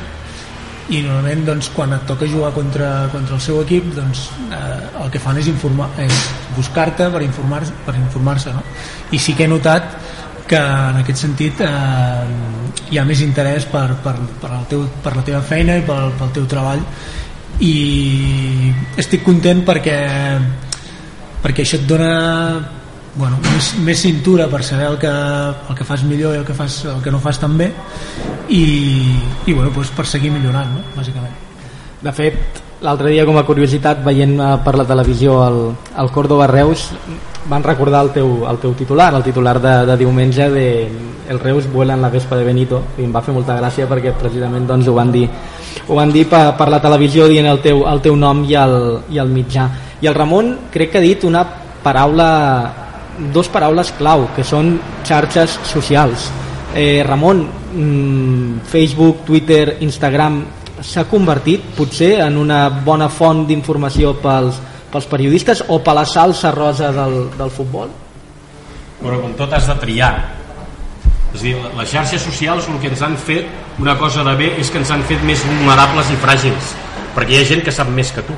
[0.92, 5.12] i normalment doncs, quan et toca jugar contra, contra el seu equip doncs, eh, el
[5.14, 6.26] que fan és, informar, és
[6.58, 8.64] buscar-te per informar-se per informar no?
[9.12, 9.96] i sí que he notat
[10.48, 12.26] que en aquest sentit eh,
[12.92, 16.12] hi ha més interès per, per, per, el teu, per la teva feina i pel,
[16.20, 16.84] pel teu treball
[17.62, 19.98] i estic content perquè
[21.44, 22.14] perquè això et dona
[23.16, 26.56] bueno, més, més cintura per saber el que, el que fas millor i el que,
[26.58, 27.70] fas, el que no fas tan bé
[28.50, 28.64] i,
[29.46, 30.86] i bueno, doncs per seguir millorant no?
[30.96, 31.36] bàsicament
[32.04, 35.62] de fet l'altre dia com a curiositat veient eh, per la televisió el,
[36.00, 36.90] el Córdoba Reus
[37.50, 40.68] van recordar el teu, el teu titular el titular de, de diumenge de
[41.30, 44.14] el Reus vuela en la vespa de Benito i em va fer molta gràcia perquè
[44.20, 45.28] precisament doncs, ho van dir
[45.88, 48.78] ho van dir per, per la televisió dient el teu, el teu nom i el,
[49.12, 49.68] i el mitjà.
[50.02, 51.44] I el Ramon crec que ha dit una
[51.84, 52.30] paraula
[53.34, 56.30] dos paraules clau que són xarxes socials.
[56.74, 57.44] Eh, Ramon,
[57.76, 60.44] mm, Facebook, Twitter, Instagram
[60.82, 64.60] s'ha convertit potser en una bona font d'informació pels,
[64.94, 67.92] pels periodistes o per la salsa rosa del, del futbol?
[69.02, 70.14] Però com tot has de triar.
[71.34, 73.50] És dir, les xarxes socials el que ens han fet,
[73.82, 76.76] una cosa de bé, és que ens han fet més vulnerables i fràgils,
[77.16, 78.38] perquè hi ha gent que sap més que tu.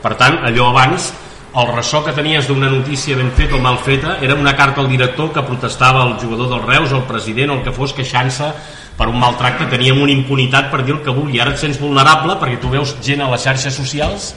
[0.00, 1.10] Per tant, allò abans,
[1.50, 4.88] el ressò que tenies d'una notícia ben feta o mal feta era una carta al
[4.88, 8.52] director que protestava el jugador del Reus, el president o el que fos queixant-se
[8.96, 11.40] per un maltracte, teníem una impunitat per dir el que vulgui.
[11.42, 14.30] Ara et sents vulnerable perquè tu veus gent a les xarxes socials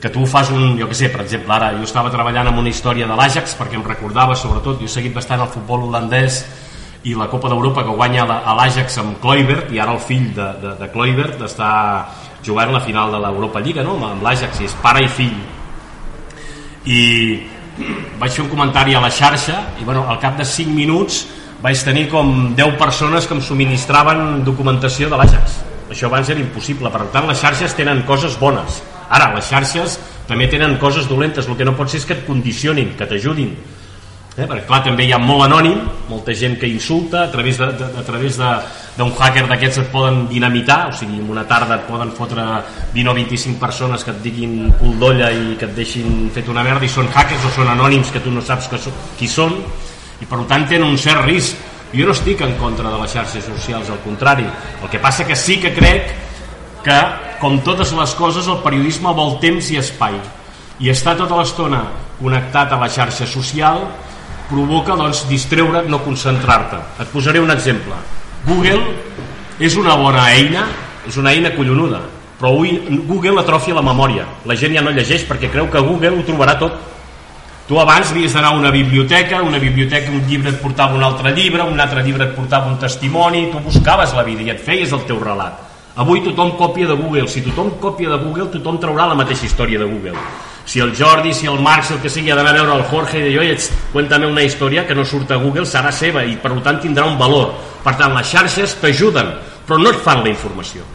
[0.00, 2.72] que tu fas un, jo que sé, per exemple, ara jo estava treballant amb una
[2.72, 6.40] història de l'Ajax perquè em recordava, sobretot, jo he seguit bastant el futbol holandès
[7.04, 10.48] i la Copa d'Europa que guanya a l'Ajax amb Kluivert i ara el fill de,
[10.62, 11.72] de, de Kluivert està
[12.44, 13.98] jugant la final de l'Europa Lliga no?
[14.08, 15.36] amb l'Ajax i és pare i fill.
[16.88, 17.00] I
[18.20, 21.26] vaig fer un comentari a la xarxa i bueno, al cap de 5 minuts
[21.60, 25.60] vaig tenir com 10 persones que em subministraven documentació de l'Ajax.
[25.90, 26.88] Això abans era impossible.
[26.92, 29.98] Per tant les xarxes tenen coses bones Ara, les xarxes
[30.30, 33.54] també tenen coses dolentes, el que no pot ser és que et condicionin, que t'ajudin.
[34.36, 34.46] Eh?
[34.46, 37.88] Perquè clar, també hi ha molt anònim, molta gent que insulta, a través de, de,
[37.98, 42.14] a través d'un hacker d'aquests et poden dinamitar, o sigui, en una tarda et poden
[42.14, 42.44] fotre
[42.94, 46.64] 20 o 25 persones que et diguin cul d'olla i que et deixin fet una
[46.66, 49.58] merda i són hackers o són anònims que tu no saps que so, qui són
[50.20, 51.68] i per tant tenen un cert risc.
[51.90, 54.46] Jo no estic en contra de les xarxes socials, al contrari.
[54.78, 56.12] El que passa que sí que crec
[56.84, 56.98] que,
[57.40, 60.16] com totes les coses, el periodisme vol temps i espai.
[60.80, 61.82] I estar tota l'estona
[62.20, 63.84] connectat a la xarxa social
[64.50, 66.80] provoca doncs, distreure't, no concentrar-te.
[67.02, 67.96] Et posaré un exemple.
[68.46, 68.80] Google
[69.60, 70.64] és una bona eina,
[71.06, 72.00] és una eina collonuda,
[72.40, 74.26] però avui Google atrofia la memòria.
[74.48, 76.80] La gent ja no llegeix perquè creu que Google ho trobarà tot.
[77.68, 81.30] Tu abans havies d'anar a una biblioteca, una biblioteca, un llibre et portava un altre
[81.36, 84.90] llibre, un altre llibre et portava un testimoni, tu buscaves la vida i et feies
[84.96, 85.69] el teu relat
[86.00, 87.28] Avui tothom còpia de Google.
[87.28, 90.16] Si tothom còpia de Google, tothom traurà la mateixa història de Google.
[90.64, 92.86] Si el Jordi, si el Marc, si el que sigui, ha d'anar a veure el
[92.88, 93.50] Jorge i dir, oi,
[93.92, 97.18] cuéntame una història que no surt a Google, serà seva i per tant tindrà un
[97.20, 97.52] valor.
[97.84, 99.34] Per tant, les xarxes t'ajuden,
[99.66, 100.86] però no et fan la informació.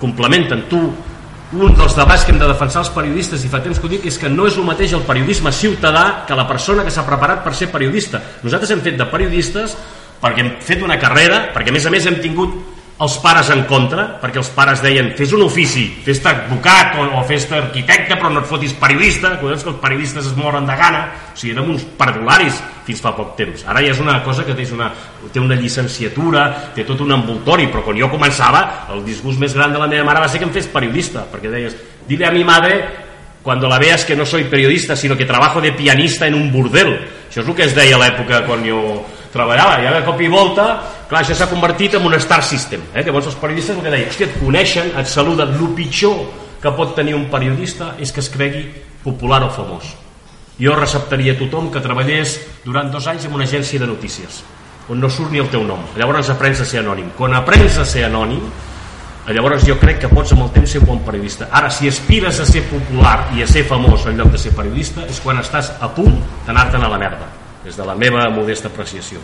[0.00, 0.64] Complementen.
[0.70, 0.80] Tu,
[1.58, 4.08] un dels debats que hem de defensar els periodistes, i fa temps que ho dic,
[4.08, 7.44] és que no és el mateix el periodisme ciutadà que la persona que s'ha preparat
[7.44, 8.22] per ser periodista.
[8.44, 9.76] Nosaltres hem fet de periodistes
[10.22, 12.67] perquè hem fet una carrera, perquè a més a més hem tingut
[12.98, 17.22] els pares en contra, perquè els pares deien fes un ofici, fes-te advocat o, o
[17.28, 21.38] fes-te arquitecte però no et fotis periodista, que els periodistes es moren de gana, o
[21.38, 22.58] sigui, érem uns perdularis
[22.88, 23.62] fins fa poc temps.
[23.70, 24.88] Ara ja és una cosa que té una,
[25.30, 29.76] té una llicenciatura, té tot un envoltori, però quan jo començava, el disgust més gran
[29.76, 31.76] de la meva mare va ser que em fes periodista, perquè deies,
[32.08, 32.80] dile a mi madre
[33.44, 36.96] cuando la veas que no soy periodista, sino que trabajo de pianista en un burdel.
[37.28, 38.80] Això és el que es deia a l'època quan jo
[39.32, 40.66] treballava, i ara de cop i volta
[41.08, 43.02] clar, això s'ha convertit en un star system eh?
[43.04, 46.20] llavors els periodistes el que deien hòstia, et coneixen, et saluden, el pitjor
[46.62, 48.64] que pot tenir un periodista és que es cregui
[49.04, 49.92] popular o famós.
[50.58, 54.42] Jo receptaria a tothom que treballés durant dos anys en una agència de notícies
[54.88, 55.82] on no surt ni el teu nom.
[56.00, 57.10] Llavors aprens a ser anònim.
[57.16, 58.40] Quan aprens a ser anònim
[59.28, 61.50] llavors jo crec que pots amb el temps ser un bon periodista.
[61.52, 65.04] Ara si aspires a ser popular i a ser famós en lloc de ser periodista
[65.04, 67.28] és quan estàs a punt d'anar-te'n a la merda
[67.68, 69.20] des de la meva modesta apreciació.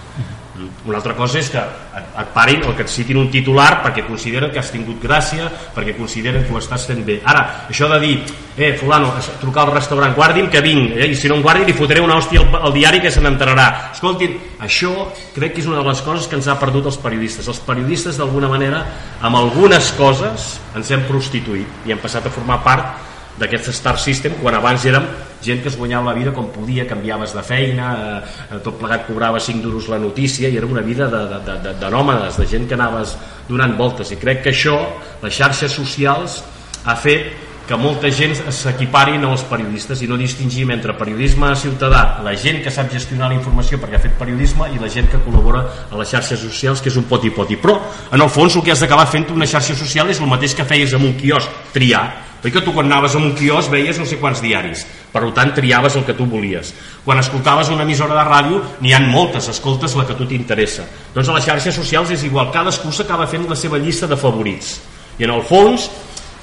[0.87, 4.53] Una altra cosa és que et, parin o que et citin un titular perquè consideren
[4.53, 7.17] que has tingut gràcia perquè consideren que ho estàs fent bé.
[7.25, 8.13] Ara, això de dir,
[8.57, 11.75] eh, fulano trucar al restaurant, guardi'm que vinc eh, i si no em guardi li
[11.75, 13.97] fotré una hòstia al, al diari que se n'enterarà.
[13.97, 14.93] Escoltin, això
[15.35, 17.49] crec que és una de les coses que ens ha perdut els periodistes.
[17.49, 18.85] Els periodistes d'alguna manera
[19.25, 24.37] amb algunes coses ens hem prostituït i hem passat a formar part d'aquest Star System
[24.39, 25.09] quan abans érem
[25.45, 29.41] gent que es guanyava la vida com podia, canviaves de feina eh, tot plegat cobrava
[29.41, 32.49] 5 duros la notícia i era una vida de, de, de, de, de nòmades de
[32.51, 33.17] gent que anaves
[33.49, 34.11] donant voltes.
[34.11, 34.79] I crec que això,
[35.23, 36.43] les xarxes socials
[36.85, 37.33] ha fet
[37.65, 42.73] que molta gent s'equiparin als periodistes i no distingim entre periodisme ciutadà, la gent que
[42.73, 46.13] sap gestionar la informació perquè ha fet periodisme i la gent que col·labora a les
[46.13, 47.79] xarxes socials que és un poti-poti, però
[48.13, 50.69] en el fons el que has d'acabar fent una xarxa social és el mateix que
[50.69, 52.05] feies amb un quiosc, triar
[52.45, 55.55] Oi que tu quan anaves a un quios veies no sé quants diaris, per tant
[55.57, 56.75] triaves el que tu volies.
[57.01, 60.85] Quan escoltaves una emissora de ràdio n'hi han moltes, escoltes la que tu t'interessa.
[61.15, 64.75] Doncs a les xarxes socials és igual, cadascú s'acaba fent la seva llista de favorits.
[65.17, 65.89] I en el fons,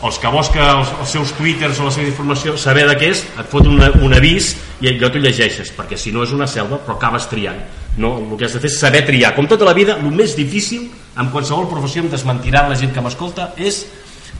[0.01, 3.23] els que que els, els seus twitters o la seva informació saber de què és,
[3.37, 6.81] et fot un, un avís i allò t'ho llegeixes, perquè si no és una selva
[6.81, 7.61] però acabes triant.
[7.97, 9.35] No, el que has de fer és saber triar.
[9.37, 13.05] Com tota la vida, el més difícil, en qualsevol professió em desmentirà la gent que
[13.05, 13.85] m'escolta, és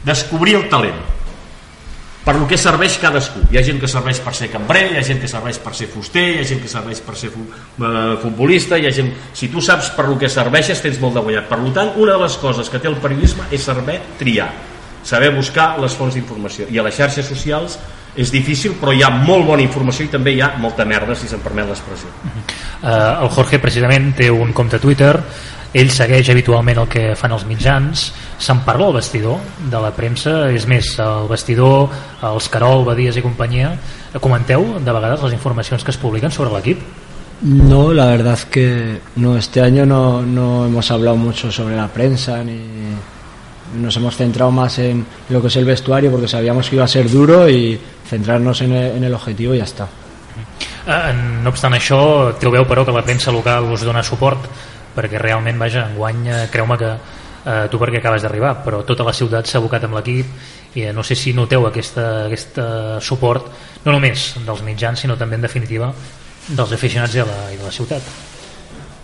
[0.02, 1.21] descobrir el talent
[2.24, 3.42] per lo que serveix cadascú.
[3.50, 5.88] Hi ha gent que serveix per ser cambrer, hi ha gent que serveix per ser
[5.90, 9.10] fuster, hi ha gent que serveix per ser eh, futbolista, hi ha gent...
[9.34, 11.48] Si tu saps per lo que serveixes, tens molt de guanyat.
[11.50, 14.52] Per tant, una de les coses que té el periodisme és saber triar,
[15.02, 16.68] saber buscar les fonts d'informació.
[16.70, 17.78] I a les xarxes socials
[18.14, 21.30] és difícil, però hi ha molt bona informació i també hi ha molta merda, si
[21.30, 22.12] se'n permet l'expressió.
[22.22, 22.42] Uh
[23.22, 25.14] el Jorge, precisament, té un compte Twitter
[25.72, 28.10] ell segueix habitualment el que fan els mitjans
[28.42, 29.40] se'n parla al vestidor
[29.72, 31.88] de la premsa és més, el vestidor
[32.28, 33.72] els Carol, Badies i companyia
[34.20, 36.82] comenteu de vegades les informacions que es publiquen sobre l'equip?
[37.42, 41.88] No, la verdad es que no, este año no, no hemos hablado mucho sobre la
[41.88, 42.60] prensa ni
[43.74, 46.88] nos hemos centrado más en lo que es el vestuario porque sabíamos que iba a
[46.88, 49.88] ser duro y centrarnos en el, en el objetivo y ya está.
[50.82, 51.98] Eh, no obstant això,
[52.42, 54.48] trobeu però que la premsa local us dona suport
[54.96, 59.14] perquè realment, vaja, enguany eh, creu-me que eh, tu perquè acabes d'arribar però tota la
[59.16, 62.60] ciutat s'ha abocat amb l'equip i eh, no sé si noteu aquesta, aquest
[63.00, 63.48] suport
[63.84, 65.92] no només dels mitjans sinó també en definitiva
[66.48, 68.02] dels aficionats de la, i de la ciutat.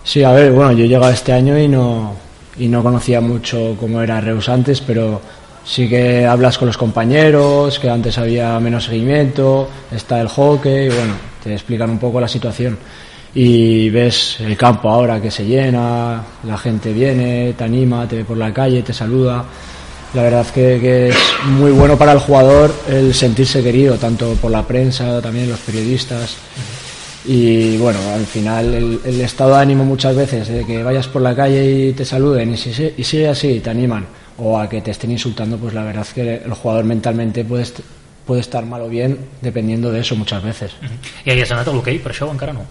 [0.04, 2.16] Sí, a ver, bueno, yo he llegado este año y no,
[2.56, 5.20] y no conocía mucho cómo era Reus antes, pero
[5.64, 10.88] sí que hablas con los compañeros, que antes había menos seguimiento, está el hockey, y
[10.88, 12.78] bueno, te explican un poco la situación
[13.34, 18.24] y ves el campo ahora que se llena, la gente viene, te anima, te ve
[18.24, 19.44] por la calle, te saluda.
[20.14, 24.50] La verdad que, que, es muy bueno para el jugador el sentirse querido, tanto por
[24.50, 26.36] la prensa, también los periodistas.
[27.26, 31.20] Y bueno, al final el, el estado de ánimo muchas veces de que vayas por
[31.20, 34.06] la calle y te saluden y si, y si así, te animan,
[34.38, 37.66] o a que te estén insultando, pues la verdad que el jugador mentalmente puede
[38.28, 40.72] puede estar mal o bien dependiendo de eso muchas veces.
[41.24, 42.66] ¿Y has anat a l'hoquei per això encara no?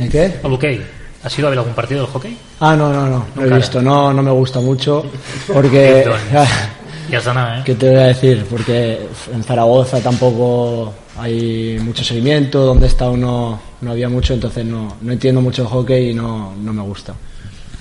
[0.00, 0.40] ¿El qué?
[0.42, 0.80] A l'hoquei.
[1.22, 2.36] ¿Has ido a ver algún partido del hockey?
[2.60, 5.04] Ah, no, no, no, no he visto, no, no me gusta mucho
[5.52, 6.10] porque...
[7.10, 7.62] ya nada, ¿eh?
[7.64, 8.46] ¿Qué te voy a decir?
[8.48, 14.96] Porque en Zaragoza tampoco hay mucho seguimiento, donde está uno no había mucho, entonces no,
[15.02, 17.14] no entiendo mucho el hockey y no, no me gusta.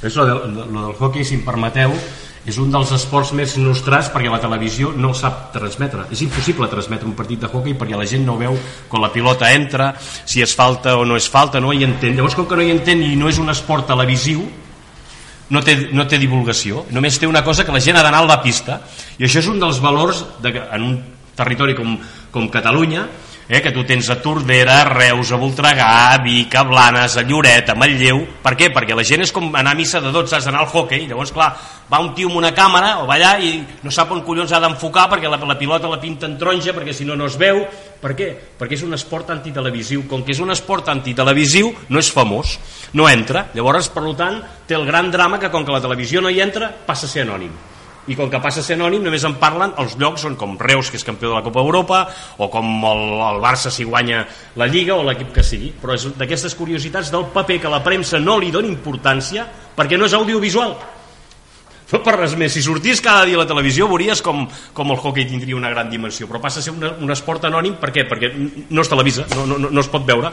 [0.03, 1.93] Eso lo, de, lo del hockey, si em permeteu,
[2.45, 6.07] és un dels esports més nostrats perquè la televisió no el sap transmetre.
[6.09, 8.57] És impossible transmetre un partit de hockey perquè la gent no veu
[8.89, 12.35] quan la pilota entra si és falta o no és falta no hi entén, llavors
[12.35, 14.41] com que no hi entén i no és un esport televisiu
[15.51, 16.85] no té, no té divulgació.
[16.95, 18.79] Només té una cosa que la gent ha d'anar a la pista.
[19.19, 20.95] I això és un dels valors de, en un
[21.35, 21.97] territori com,
[22.31, 23.03] com Catalunya
[23.51, 27.23] eh, que tu tens a Tordera, a Reus, a Voltregà, a Vic, a Blanes, a
[27.27, 28.21] Lloret, a Manlleu.
[28.39, 28.69] Per què?
[28.71, 31.33] Perquè la gent és com anar a missa de 12, has d'anar al hockey, llavors,
[31.35, 31.49] clar,
[31.91, 34.61] va un tio amb una càmera o va allà i no sap on collons ha
[34.63, 37.59] d'enfocar perquè la, la pilota la pinta en taronja, perquè si no no es veu.
[38.01, 38.29] Per què?
[38.57, 40.05] Perquè és un esport antitelevisiu.
[40.07, 42.55] Com que és un esport antitelevisiu, no és famós,
[42.95, 43.49] no entra.
[43.53, 46.71] Llavors, per tant, té el gran drama que com que la televisió no hi entra,
[46.87, 47.70] passa a ser anònim
[48.09, 50.89] i com que passa a ser anònim només en parlen els llocs on com Reus
[50.89, 51.99] que és campió de la Copa Europa
[52.41, 54.23] o com el, el Barça si guanya
[54.57, 55.69] la Lliga o l'equip que sigui.
[55.81, 59.45] Però és d'aquestes curiositats del paper que la premsa no li dona importància
[59.77, 60.75] perquè no és audiovisual.
[61.91, 64.99] No per res més, si sortís cada dia a la televisió veuries com, com el
[64.99, 66.27] hockey tindria una gran dimensió.
[66.29, 68.07] Però passa a ser una, un esport anònim per què?
[68.07, 68.31] perquè
[68.71, 70.31] no es televisa, no, no, no es pot veure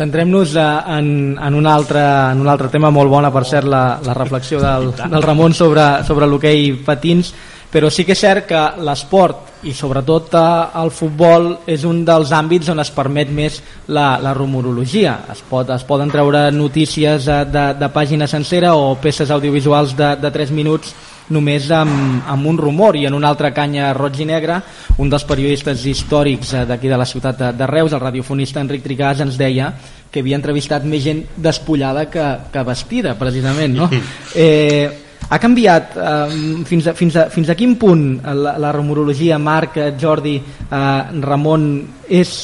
[0.00, 2.00] Centrem-nos eh, en, en, un altre,
[2.32, 5.84] en un altre tema molt bona, per cert, la, la reflexió del, del Ramon sobre,
[6.08, 7.34] sobre l'hoquei patins,
[7.70, 10.42] però sí que és cert que l'esport i sobretot eh,
[10.80, 13.60] el futbol és un dels àmbits on es permet més
[13.92, 15.20] la, la rumorologia.
[15.30, 20.14] Es, pot, es poden treure notícies de, de, de pàgina sencera o peces audiovisuals de,
[20.20, 20.94] de 3 minuts
[21.30, 24.58] només amb, amb un rumor i en una altra canya roig i negra
[24.98, 28.82] un dels periodistes històrics eh, d'aquí de la ciutat de, de Reus, el radiofonista Enric
[28.82, 29.70] Tricàs ens deia
[30.10, 33.86] que havia entrevistat més gent despullada que, que vestida precisament no?
[34.34, 39.38] eh, ha canviat eh, fins, a, fins, a, fins a quin punt la, la rumorologia
[39.38, 41.66] Marc, Jordi eh, Ramon
[42.10, 42.34] és,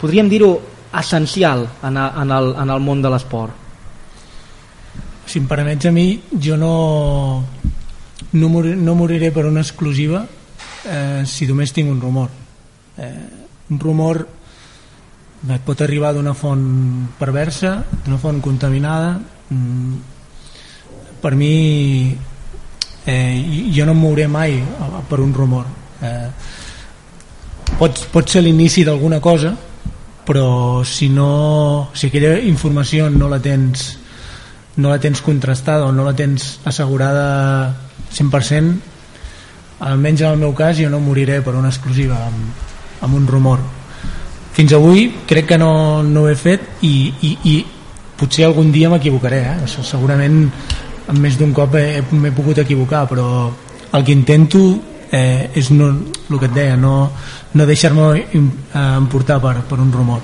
[0.00, 0.52] podríem dir-ho
[0.98, 3.58] essencial en, a, en, el, en el món de l'esport?
[5.26, 6.74] Si em permets a mi jo no
[8.32, 10.26] no, morir, no moriré per una exclusiva
[10.88, 12.30] eh, si només tinc un rumor.
[12.96, 13.12] Eh,
[13.70, 14.24] un rumor
[15.66, 16.62] pot arribar d'una font
[17.18, 19.14] perversa d'una font contaminada.
[19.52, 19.94] Mm,
[21.22, 22.16] per mi
[23.06, 24.62] eh, jo no em mouré mai
[25.08, 25.66] per un rumor
[26.02, 26.28] eh,
[27.78, 29.54] pot, pot ser l'inici d'alguna cosa
[30.24, 33.98] però si no si aquella informació no la tens
[34.76, 37.74] no la tens contrastada o no la tens assegurada
[38.14, 38.92] 100%
[39.82, 42.54] almenys en el meu cas jo no moriré per una exclusiva amb,
[43.02, 43.58] amb un rumor
[44.54, 47.56] fins avui crec que no, no ho he fet i, i, i
[48.16, 49.58] potser algun dia m'equivocaré eh?
[49.66, 50.46] segurament
[51.18, 53.26] més d'un cop m'he pogut equivocar però
[53.92, 54.62] el que intento
[55.10, 55.90] eh, és no,
[56.30, 57.10] el que et deia no,
[57.54, 60.22] no deixar-me emportar per, per un rumor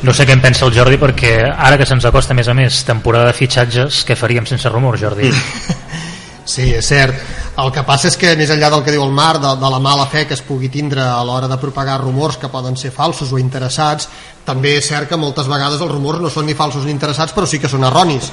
[0.00, 2.82] no sé què en pensa el Jordi perquè ara que se'ns acosta més a més
[2.88, 5.30] temporada de fitxatges què faríem sense rumors Jordi?
[6.50, 7.14] Sí, és cert.
[7.58, 9.80] El que passa és que més enllà del que diu el Marc, de, de la
[9.82, 13.32] mala fe que es pugui tindre a l'hora de propagar rumors que poden ser falsos
[13.34, 14.06] o interessats,
[14.46, 17.46] també és cert que moltes vegades els rumors no són ni falsos ni interessats però
[17.46, 18.30] sí que són erronis.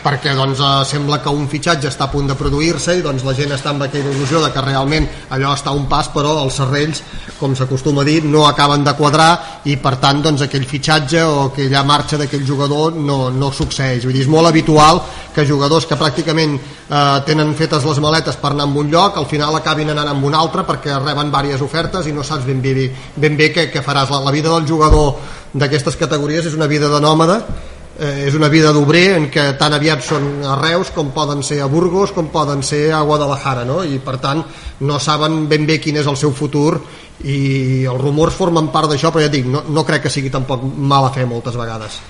[0.00, 3.34] Perquè doncs, eh, sembla que un fitxatge està a punt de produir-se i doncs, la
[3.36, 7.02] gent està amb aquella il·lusió de que realment allò està un pas però els serrells,
[7.38, 11.50] com s'acostuma a dir no acaben de quadrar i per tant doncs, aquell fitxatge o
[11.50, 14.06] aquella marxa d'aquell jugador no, no succeeix.
[14.08, 15.02] Vull dir, és molt habitual
[15.34, 19.26] que jugadors que pràcticament eh, tenen fetes les maletes per anar a un lloc al
[19.26, 22.90] final acabin anant a un altre perquè reben diverses ofertes i no saps ben bé,
[23.16, 25.16] ben bé què, què faràs la, la vida del jugador
[25.52, 27.40] d'aquestes categories és una vida de nòmada
[28.00, 31.60] eh, és una vida d'obrer en què tan aviat són a Reus com poden ser
[31.60, 33.82] a Burgos com poden ser a Guadalajara no?
[33.84, 34.42] i per tant
[34.80, 36.80] no saben ben bé quin és el seu futur
[37.20, 40.64] i els rumors formen part d'això però ja dic, no, no crec que sigui tampoc
[40.64, 42.00] mala fe moltes vegades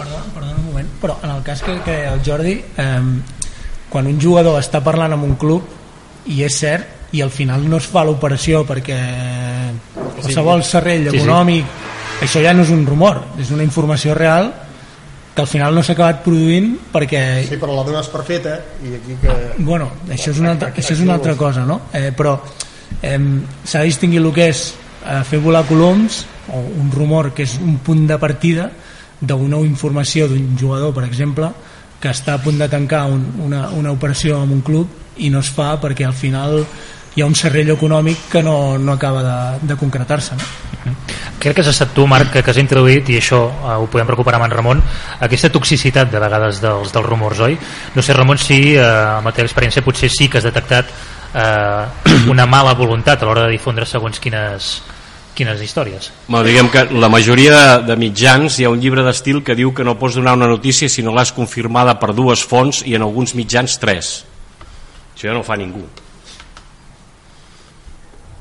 [0.00, 3.00] Perdona, perdona un moment, però en el cas que, que el Jordi eh,
[3.90, 5.79] quan un jugador està parlant amb un club
[6.26, 8.98] i és cert i al final no es fa l'operació perquè
[10.20, 11.90] qualsevol serrell econòmic sí, sí
[12.20, 14.52] això ja no és un rumor, és una informació real
[15.34, 17.22] que al final no s'ha acabat produint perquè...
[17.48, 19.36] Sí, però la dones per feta i aquí que...
[19.64, 21.80] Bueno, això és una altra, això és una altra cosa, no?
[21.96, 22.36] Eh, però
[23.00, 23.18] eh,
[23.64, 24.64] s'ha distingit el que és
[25.06, 28.68] eh, fer volar coloms o un rumor que és un punt de partida
[29.20, 31.48] d'una informació d'un jugador, per exemple,
[32.00, 35.44] que està a punt de tancar un, una, una operació amb un club i no
[35.44, 36.62] es fa perquè al final
[37.14, 40.94] hi ha un serrell econòmic que no, no acaba de, de concretar-se no?
[41.40, 44.08] crec que has estat tu Marc que, que has introduït i això eh, ho podem
[44.12, 44.82] recuperar amb en Ramon
[45.26, 47.58] aquesta toxicitat de vegades dels, dels rumors oi?
[47.96, 50.94] no sé Ramon si eh, amb la teva experiència potser sí que has detectat
[51.34, 54.72] eh, una mala voluntat a l'hora de difondre segons quines
[55.34, 59.58] quines històries bueno, diguem que la majoria de mitjans hi ha un llibre d'estil que
[59.58, 62.94] diu que no pots donar una notícia si no l'has confirmada per dues fonts i
[62.94, 64.20] en alguns mitjans tres
[65.20, 65.84] això ja no fa ningú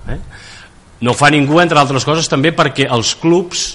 [0.07, 0.19] eh?
[1.03, 3.73] no fa ningú entre altres coses també perquè els clubs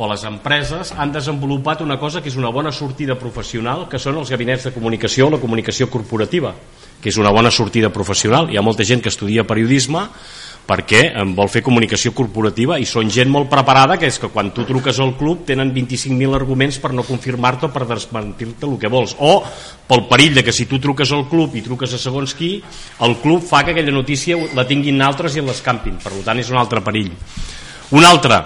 [0.00, 4.16] o les empreses han desenvolupat una cosa que és una bona sortida professional que són
[4.16, 6.54] els gabinets de comunicació o la comunicació corporativa
[7.00, 8.50] que és una bona sortida professional.
[8.52, 10.06] Hi ha molta gent que estudia periodisme
[10.70, 11.00] perquè
[11.34, 15.00] vol fer comunicació corporativa i són gent molt preparada que és que quan tu truques
[15.02, 19.16] al club tenen 25.000 arguments per no confirmar-te o per desmentir-te el que vols.
[19.18, 19.40] O
[19.88, 22.52] pel perill de que si tu truques al club i truques a segons qui
[23.00, 25.98] el club fa que aquella notícia la tinguin altres i l'escampin.
[25.98, 27.10] Per tant és un altre perill.
[27.90, 28.44] Un altre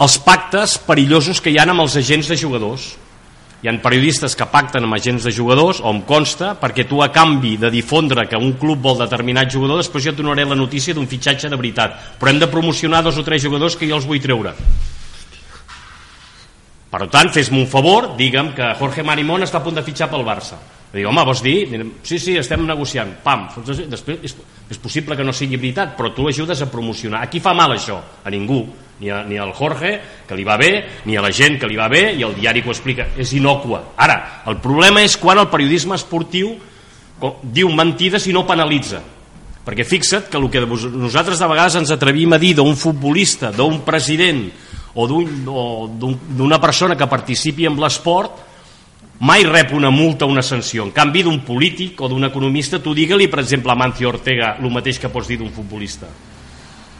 [0.00, 2.90] els pactes perillosos que hi han amb els agents de jugadors
[3.60, 7.10] hi ha periodistes que pacten amb agents de jugadors o em consta perquè tu a
[7.12, 10.96] canvi de difondre que un club vol determinat jugador després jo et donaré la notícia
[10.96, 14.08] d'un fitxatge de veritat però hem de promocionar dos o tres jugadors que jo els
[14.08, 14.54] vull treure
[16.90, 20.24] per tant, fes-me un favor, digue'm que Jorge Marimón està a punt de fitxar pel
[20.26, 20.56] Barça.
[20.90, 21.68] Dic, home, vols dir?
[22.02, 23.12] Sí, sí, estem negociant.
[23.22, 24.34] Pam, després és,
[24.74, 27.22] és possible que no sigui veritat, però tu ajudes a promocionar.
[27.22, 28.00] A qui fa mal això?
[28.26, 28.64] A ningú
[29.00, 29.94] ni, a, ni al Jorge,
[30.28, 30.72] que li va bé,
[31.08, 33.08] ni a la gent que li va bé, i el diari que ho explica.
[33.16, 33.82] És inocua.
[33.96, 36.52] Ara, el problema és quan el periodisme esportiu
[37.42, 39.00] diu mentides i no penalitza.
[39.64, 43.82] Perquè fixa't que el que nosaltres de vegades ens atrevim a dir d'un futbolista, d'un
[43.84, 44.46] president
[44.94, 48.48] o d'una un, persona que participi en l'esport
[49.20, 50.84] mai rep una multa o una sanció.
[50.84, 54.72] En canvi, d'un polític o d'un economista, tu digue-li, per exemple, a Mancio Ortega el
[54.72, 56.08] mateix que pots dir d'un futbolista.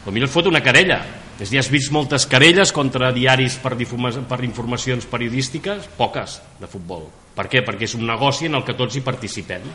[0.05, 1.01] Potser et fot una querella,
[1.41, 5.89] és dir, has vist moltes querelles contra diaris per, per informacions periodístiques?
[5.97, 7.07] Poques, de futbol.
[7.33, 7.63] Per què?
[7.65, 9.65] Perquè és un negoci en el que tots hi participem.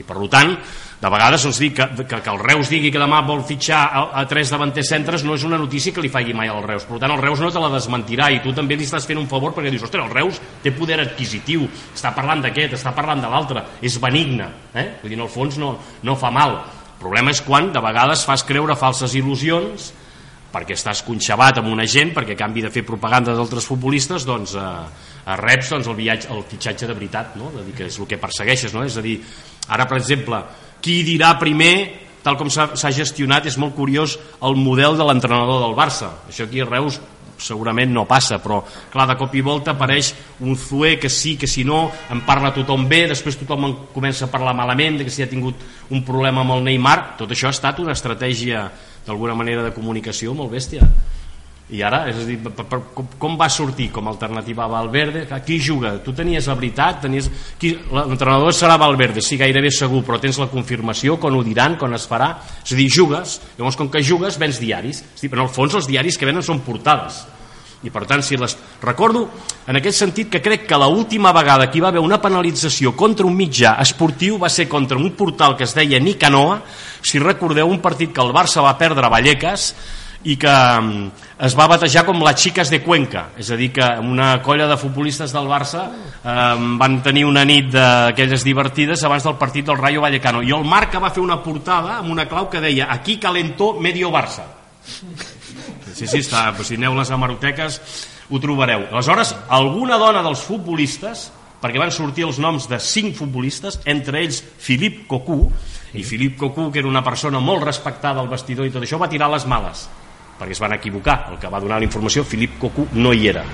[0.00, 0.54] I per tant,
[1.02, 4.02] de vegades ens dic que, que, que el Reus digui que demà vol fitxar a,
[4.18, 6.88] a tres davanters centres no és una notícia que li faci mai al Reus.
[6.88, 9.28] Per tant, el Reus no te la desmentirà i tu també li estàs fent un
[9.28, 13.30] favor perquè dius, ostres, el Reus té poder adquisitiu, està parlant d'aquest, està parlant de
[13.30, 14.48] l'altre, és benigne.
[14.72, 14.88] Eh?
[15.02, 16.62] Vull dir, en el fons no, no fa mal.
[16.96, 19.92] El problema és quan de vegades fas creure falses il·lusions
[20.52, 24.54] perquè estàs conxabat amb una gent perquè a canvi de fer propaganda d'altres futbolistes doncs
[24.58, 24.66] eh,
[25.40, 27.50] reps doncs, el, viatge, el fitxatge de veritat no?
[27.54, 28.84] de dir que és el que persegueixes no?
[28.84, 29.18] és a dir,
[29.68, 30.42] ara per exemple
[30.82, 31.74] qui dirà primer
[32.22, 36.62] tal com s'ha gestionat és molt curiós el model de l'entrenador del Barça això aquí
[36.62, 37.00] a Reus
[37.42, 38.60] segurament no passa, però
[38.92, 42.52] clar, de cop i volta apareix un Zue que sí, que si no, en parla
[42.54, 45.58] tothom bé, després tothom en comença a parlar malament, de que si ha tingut
[45.90, 48.68] un problema amb el Neymar, tot això ha estat una estratègia
[49.06, 50.86] d'alguna manera de comunicació molt bèstia
[51.72, 54.68] i ara, és a dir, per, per, com, com va sortir com a alternativa a
[54.68, 55.22] Valverde?
[55.46, 55.94] Qui juga?
[56.04, 57.00] Tu tenies la veritat?
[57.06, 57.30] Tenies...
[57.62, 62.04] L'entrenador serà Valverde, sí, gairebé segur, però tens la confirmació, quan ho diran, quan es
[62.08, 62.34] farà?
[62.60, 65.00] És a dir, jugues, llavors com que jugues vens diaris.
[65.14, 67.22] És a dir, en el fons els diaris que venen són portades.
[67.82, 68.54] I per tant, si les...
[68.82, 69.24] recordo
[69.66, 73.26] en aquest sentit que crec que l'última vegada que hi va haver una penalització contra
[73.26, 76.60] un mitjà esportiu va ser contra un portal que es deia Nicanoa,
[77.02, 79.72] si recordeu un partit que el Barça va perdre a Vallecas,
[80.24, 81.06] i que mm,
[81.42, 84.78] es va batejar com les xiques de Cuenca, és a dir, que una colla de
[84.78, 86.38] futbolistes del Barça eh,
[86.78, 90.42] van tenir una nit d'aquelles divertides abans del partit del Rayo Vallecano.
[90.42, 94.14] I el Marca va fer una portada amb una clau que deia aquí calentó medio
[94.14, 94.46] Barça
[95.94, 97.78] sí, sí, està, pues si aneu a les hemeroteques
[98.30, 98.88] ho trobareu.
[98.90, 101.30] Aleshores, alguna dona dels futbolistes
[101.62, 105.44] perquè van sortir els noms de cinc futbolistes, entre ells Filip Cocu,
[105.94, 109.10] i Filip Cocu, que era una persona molt respectada al vestidor i tot això, va
[109.12, 109.86] tirar les males
[110.42, 113.44] perquè es van equivocar, el que va donar la informació Filip Cocu no hi era.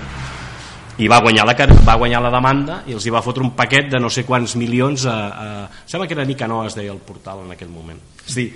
[0.99, 1.55] I va guanyar la,
[1.87, 4.57] va guanyar la demanda i els hi va fotre un paquet de no sé quants
[4.59, 5.45] milions a, a...
[5.87, 8.01] sembla que era Nicanor es deia el portal en aquell moment.
[8.27, 8.49] És dir,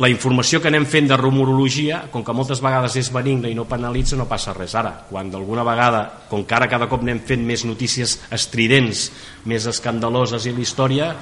[0.00, 3.68] la informació que anem fent de rumorologia, com que moltes vegades és benigna i no
[3.68, 7.44] penalitza, no passa res ara quan d'alguna vegada, com que ara cada cop anem fent
[7.46, 9.10] més notícies estridents
[9.44, 11.14] més escandaloses i la història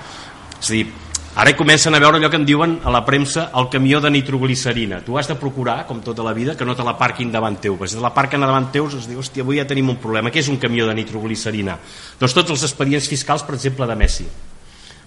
[0.60, 0.86] és a dir,
[1.30, 4.98] Ara comencen a veure allò que en diuen a la premsa el camió de nitroglicerina.
[5.06, 7.76] Tu has de procurar, com tota la vida, que no te la parquin davant teu.
[7.78, 10.32] Perquè si te la parquen davant teus, es diu, hòstia, avui ja tenim un problema.
[10.34, 11.78] Què és un camió de nitroglicerina?
[12.18, 14.26] Doncs tots els expedients fiscals, per exemple, de Messi.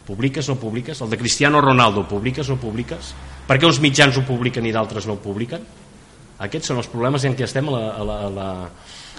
[0.08, 1.04] Publiques o no publiques?
[1.04, 3.12] El de Cristiano Ronaldo, publiques o no publiques?
[3.48, 5.64] Per què uns mitjans ho publiquen i d'altres no ho publiquen?
[6.44, 8.48] Aquests són els problemes en què estem a la, a la, a la,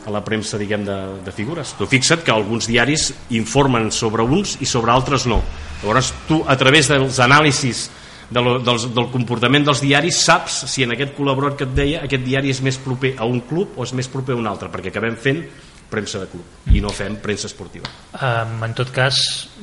[0.05, 1.75] a la premsa diguem de, de figures.
[1.79, 5.41] Tu fixa't que alguns diaris informen sobre uns i sobre altres no.
[5.83, 7.87] Llavors tu a través dels anàlisis
[8.31, 12.03] de lo, dels, del comportament dels diaris saps si en aquest col·laborat que et deia
[12.05, 14.71] aquest diari és més proper a un club o és més proper a un altre,
[14.73, 15.45] perquè acabem fent
[15.91, 17.91] premsa de club i no fem premsa esportiva.
[18.17, 19.21] Um, en tot cas,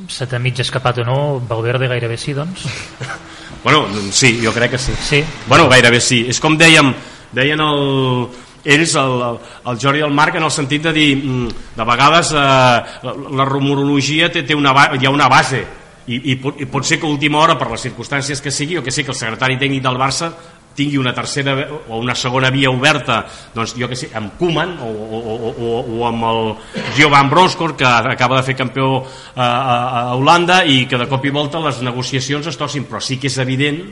[0.07, 1.17] se t'ha mig escapat o no,
[1.49, 2.67] Valverde gairebé sí, doncs?
[3.63, 4.93] bueno, sí, jo crec que sí.
[5.07, 5.23] Sí?
[5.47, 6.23] Bueno, gairebé sí.
[6.29, 6.93] És com dèiem,
[7.35, 8.29] deien el,
[8.63, 9.27] ells, el,
[9.67, 12.39] el Jordi i el Marc, en el sentit de dir, mm, de vegades eh,
[13.07, 15.61] la, la rumorologia té, té una, hi ha una base,
[16.07, 18.79] i, i, pot, i pot ser que a última hora, per les circumstàncies que sigui,
[18.79, 20.31] o que sé que el secretari tècnic del Barça
[20.75, 21.55] tingui una tercera
[21.89, 23.21] o una segona via oberta
[23.55, 25.19] doncs jo que sé, amb Koeman o, o,
[25.51, 26.41] o, o, amb el
[26.95, 29.01] Giovan Broskor que acaba de fer campió
[29.35, 29.75] a, a,
[30.11, 33.31] a Holanda i que de cop i volta les negociacions es torcin però sí que
[33.31, 33.83] és evident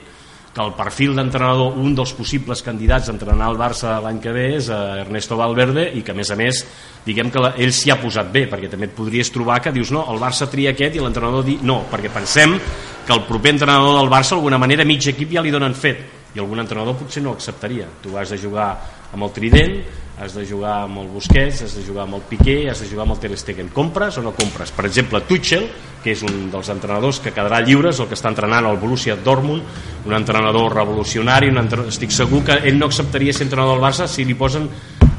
[0.50, 4.46] que el perfil d'entrenador, un dels possibles candidats a entrenar el Barça l'any que ve
[4.58, 6.64] és eh, Ernesto Valverde i que a més a més
[7.06, 9.94] diguem que la, ell s'hi ha posat bé perquè també et podries trobar que dius
[9.94, 12.58] no, el Barça tria aquest i l'entrenador di no, perquè pensem
[13.06, 16.64] que el proper entrenador del Barça d'alguna manera mig equip ja li donen fet algun
[16.64, 18.72] entrenador potser no acceptaria tu has de jugar
[19.14, 19.82] amb el Trident
[20.20, 23.06] has de jugar amb el Busquets, has de jugar amb el Piqué, has de jugar
[23.06, 23.70] amb el Ter Stegen.
[23.72, 24.74] Compres o no compres?
[24.76, 25.70] Per exemple, Tuchel,
[26.04, 29.16] que és un dels entrenadors que quedarà lliure, és el que està entrenant el Borussia
[29.16, 29.64] Dortmund,
[30.06, 31.94] un entrenador revolucionari, un entrenador...
[31.94, 34.68] estic segur que ell no acceptaria ser entrenador del Barça si li posen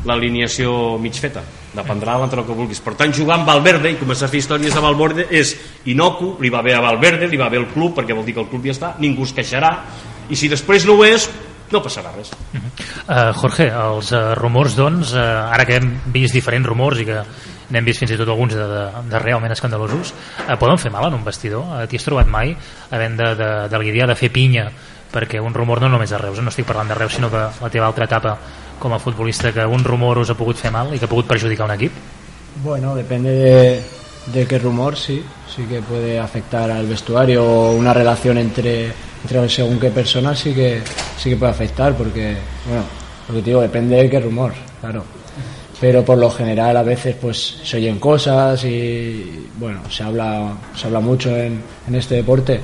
[0.04, 1.42] l'alineació mig feta
[1.74, 4.72] dependrà de l'entrenador que vulguis per tant jugar amb Valverde i començar a fer històries
[4.72, 5.52] de Valverde és
[5.92, 8.40] inocu, li va bé a Valverde li va bé al club perquè vol dir que
[8.40, 9.74] el club ja està ningú es queixarà
[10.30, 11.28] i si després no ho és
[11.70, 12.32] no passarà res.
[12.32, 13.30] Uh -huh.
[13.30, 17.22] uh, Jorge, els uh, rumors, doncs, uh, ara que hem vist diferents rumors i que
[17.70, 20.14] n'hem vist fins i tot alguns de, de, de realment escandalosos,
[20.48, 21.62] uh, poden fer mal en un vestidor?
[21.62, 22.56] Uh, T'hi has trobat mai
[22.90, 24.70] havent de, de, de l'idea de fer pinya
[25.12, 27.70] perquè un rumor no només de Reus, no estic parlant de Reus sinó de la
[27.70, 28.36] teva altra etapa
[28.78, 31.26] com a futbolista que un rumor us ha pogut fer mal i que ha pogut
[31.26, 31.92] perjudicar un equip?
[32.62, 33.82] Bueno, depende de,
[34.26, 35.22] de qué rumor, sí,
[35.54, 38.92] sí que puede afectar al vestuario o una relación entre
[39.22, 40.80] entre según qué personas sí que
[41.18, 42.84] sí que puede afectar porque bueno
[43.28, 45.04] lo que te digo depende de qué rumor claro
[45.80, 50.86] pero por lo general a veces pues se oyen cosas y bueno se habla se
[50.86, 52.60] habla mucho en, en este deporte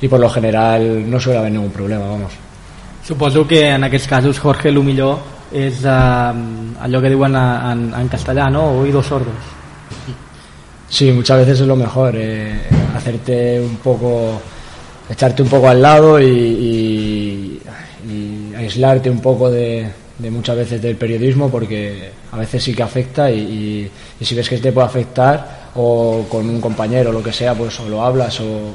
[0.00, 2.32] y por lo general no suele haber ningún problema vamos
[3.02, 5.18] Suposo que en aquests casos Jorge el millor
[5.52, 5.90] és eh,
[6.86, 8.78] allò que diuen en, en castellà, no?
[8.80, 9.50] Oídos sordos.
[10.88, 12.60] Sí, muchas veces es lo mejor, eh,
[12.94, 14.40] hacerte un poco
[15.10, 17.60] echarte un poco al lado y,
[18.56, 19.88] aislarte un poco de,
[20.30, 23.90] muchas veces del periodismo porque a veces sí que afecta y,
[24.20, 27.78] si ves que te puede afectar o con un compañero o lo que sea pues
[27.80, 28.70] o lo hablas o,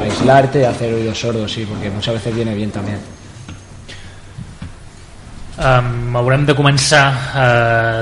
[0.00, 2.98] aislarte y hacer oídos sordos sí porque muchas veces viene bien también
[5.58, 7.02] um, haurem de començar
[7.34, 7.46] a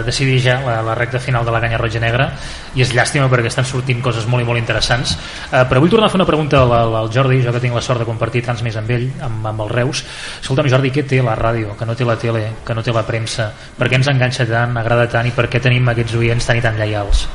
[0.07, 2.31] decidir ja la, la recta final de la canya roja negra
[2.75, 5.17] i és llàstima perquè estan sortint coses molt i molt interessants.
[5.51, 7.85] Uh, però vull tornar a fer una pregunta al, al Jordi jo que tinc la
[7.85, 10.05] sort de compartir tants més amb ell amb, amb els Reus.
[10.41, 13.05] Escolta'm Jordi, què té la ràdio, que no té la tele que no té la
[13.09, 16.59] premsa, per què ens enganxa tant agrada tant i per què tenim aquests oients tan
[16.61, 17.27] i tan lleials?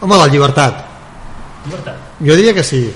[0.00, 0.86] Home, la llibertat.
[1.66, 2.10] Llibertat.
[2.22, 2.86] Jo diria que sí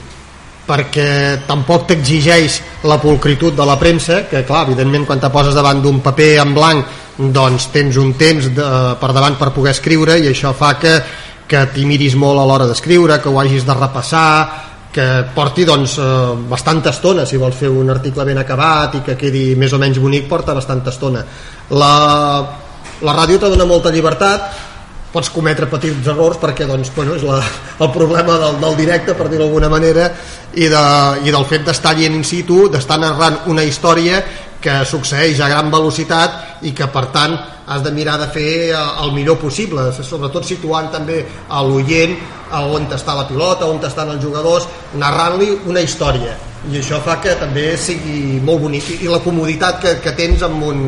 [0.67, 5.83] perquè tampoc t'exigeix la pulcritud de la premsa, que clar, evidentment quan te poses davant
[5.83, 10.31] d'un paper en blanc doncs tens un temps de, per davant per poder escriure i
[10.31, 10.95] això fa que,
[11.49, 14.29] que t'hi miris molt a l'hora d'escriure, que ho hagis de repassar,
[14.93, 19.17] que porti doncs, eh, bastanta estona, si vols fer un article ben acabat i que
[19.17, 21.25] quedi més o menys bonic, porta bastanta estona.
[21.73, 21.95] La,
[23.03, 24.72] la ràdio te dona molta llibertat,
[25.13, 27.41] pots cometre petits errors perquè doncs, bueno, és la,
[27.85, 30.09] el problema del, del directe per dir-ho d'alguna manera
[30.55, 30.85] i, de,
[31.27, 34.23] i del fet d'estar allà in situ d'estar narrant una història
[34.63, 37.35] que succeeix a gran velocitat i que per tant
[37.73, 42.17] has de mirar de fer eh, el millor possible sobretot situant també a l'oient
[42.53, 44.67] on està la pilota, on estan els jugadors
[45.01, 46.35] narrant-li una història.
[46.71, 48.91] I això fa que també sigui molt bonic.
[49.01, 50.83] I la comoditat que, que tens amb un,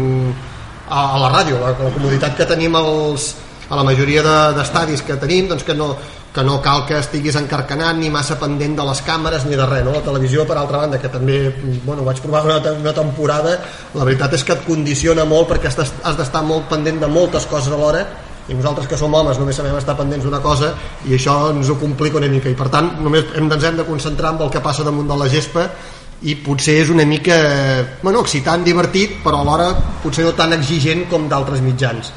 [0.88, 3.32] a, a la ràdio la, la comoditat que tenim els,
[3.74, 4.22] a la majoria
[4.54, 5.96] d'estadis de, que tenim doncs que no,
[6.34, 9.84] que no cal que estiguis encarcanant ni massa pendent de les càmeres ni de res,
[9.86, 9.94] no?
[9.94, 11.38] la televisió per altra banda que també
[11.84, 13.56] bueno, vaig provar una, una temporada
[13.94, 17.46] la veritat és que et condiciona molt perquè has, has d'estar molt pendent de moltes
[17.50, 18.06] coses alhora
[18.48, 20.72] i nosaltres que som homes només sabem estar pendents d'una cosa
[21.08, 23.86] i això ens ho complica una mica i per tant només hem, ens hem de
[23.88, 25.68] concentrar en el que passa damunt de la gespa
[26.24, 27.38] i potser és una mica
[28.02, 29.70] bueno, excitant, divertit però alhora
[30.02, 32.12] potser no tan exigent com d'altres mitjans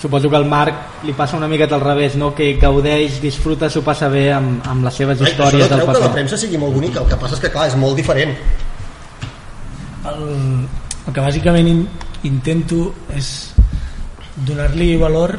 [0.00, 2.32] suposo que el Marc li passa una miqueta al revés, no?
[2.34, 5.96] que gaudeix, disfruta, s'ho passa bé amb, amb les seves històries del paper.
[5.98, 8.32] que la premsa sigui molt bonica, el que passa és que clar, és molt diferent.
[10.08, 10.24] El,
[11.04, 11.84] el que bàsicament in,
[12.24, 13.52] intento és
[14.48, 15.36] donar-li valor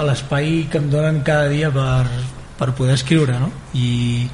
[0.00, 2.06] a l'espai que em donen cada dia per,
[2.56, 3.50] per poder escriure no?
[3.76, 4.24] i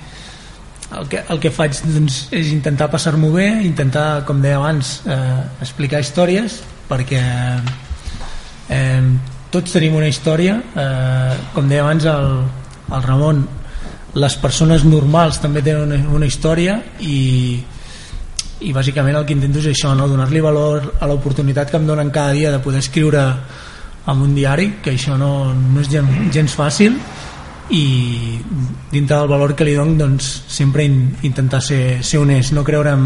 [0.94, 5.40] el que, el que faig doncs, és intentar passar-m'ho bé intentar, com deia abans eh,
[5.64, 7.22] explicar històries perquè
[8.70, 12.26] eh, tots tenim una història eh, com deia abans el,
[12.92, 13.46] el Ramon
[14.20, 17.56] les persones normals també tenen una, una història i,
[18.68, 20.08] i bàsicament el que intento és això no?
[20.12, 23.22] donar-li valor a l'oportunitat que em donen cada dia de poder escriure
[24.06, 27.00] en un diari que això no, no és gens, gens fàcil
[27.72, 27.84] i
[28.92, 32.92] dintre del valor que li dono doncs, sempre in, intentar ser, ser honest no creure
[32.92, 33.04] en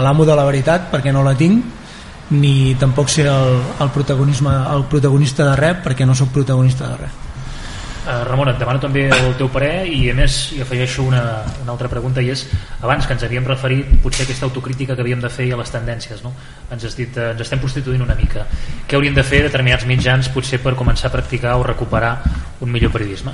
[0.00, 1.83] l'amo de la veritat perquè no la tinc
[2.30, 7.04] ni tampoc ser el, el, protagonisme, el protagonista de res perquè no sóc protagonista de
[7.04, 7.20] res
[8.04, 11.22] Uh, Ramon, et demano també el teu parer i a més hi afegeixo una,
[11.62, 12.42] una altra pregunta i és,
[12.84, 16.20] abans que ens havíem referit potser aquesta autocrítica que havíem de fer a les tendències
[16.20, 16.34] no?
[16.68, 18.44] ens has dit, uh, ens estem prostituint una mica
[18.84, 22.18] què haurien de fer determinats mitjans potser per començar a practicar o recuperar
[22.60, 23.32] un millor periodisme?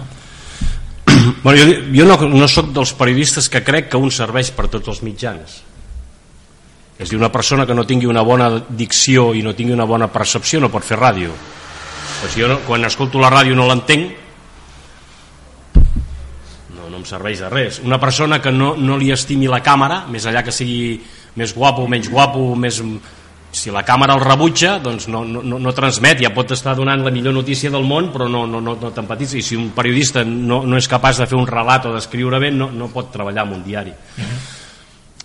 [1.42, 4.94] Bueno, jo, jo no, no sóc dels periodistes que crec que un serveix per tots
[4.94, 5.64] els mitjans
[7.00, 10.10] és dir, una persona que no tingui una bona dicció i no tingui una bona
[10.12, 11.32] percepció no pot fer ràdio.
[12.20, 14.10] Pues jo no, quan escolto la ràdio no l'entenc,
[16.76, 17.80] no, no em serveix de res.
[17.88, 21.00] Una persona que no, no li estimi la càmera, més allà que sigui
[21.40, 22.82] més guapo, menys guapo, més...
[23.50, 27.10] si la càmera el rebutja, doncs no, no, no transmet, ja pot estar donant la
[27.10, 29.40] millor notícia del món, però no, no, no, no t'empatitza.
[29.40, 32.52] I si un periodista no, no és capaç de fer un relat o d'escriure bé,
[32.52, 33.96] no, no pot treballar en un diari.
[33.96, 34.59] Uh -huh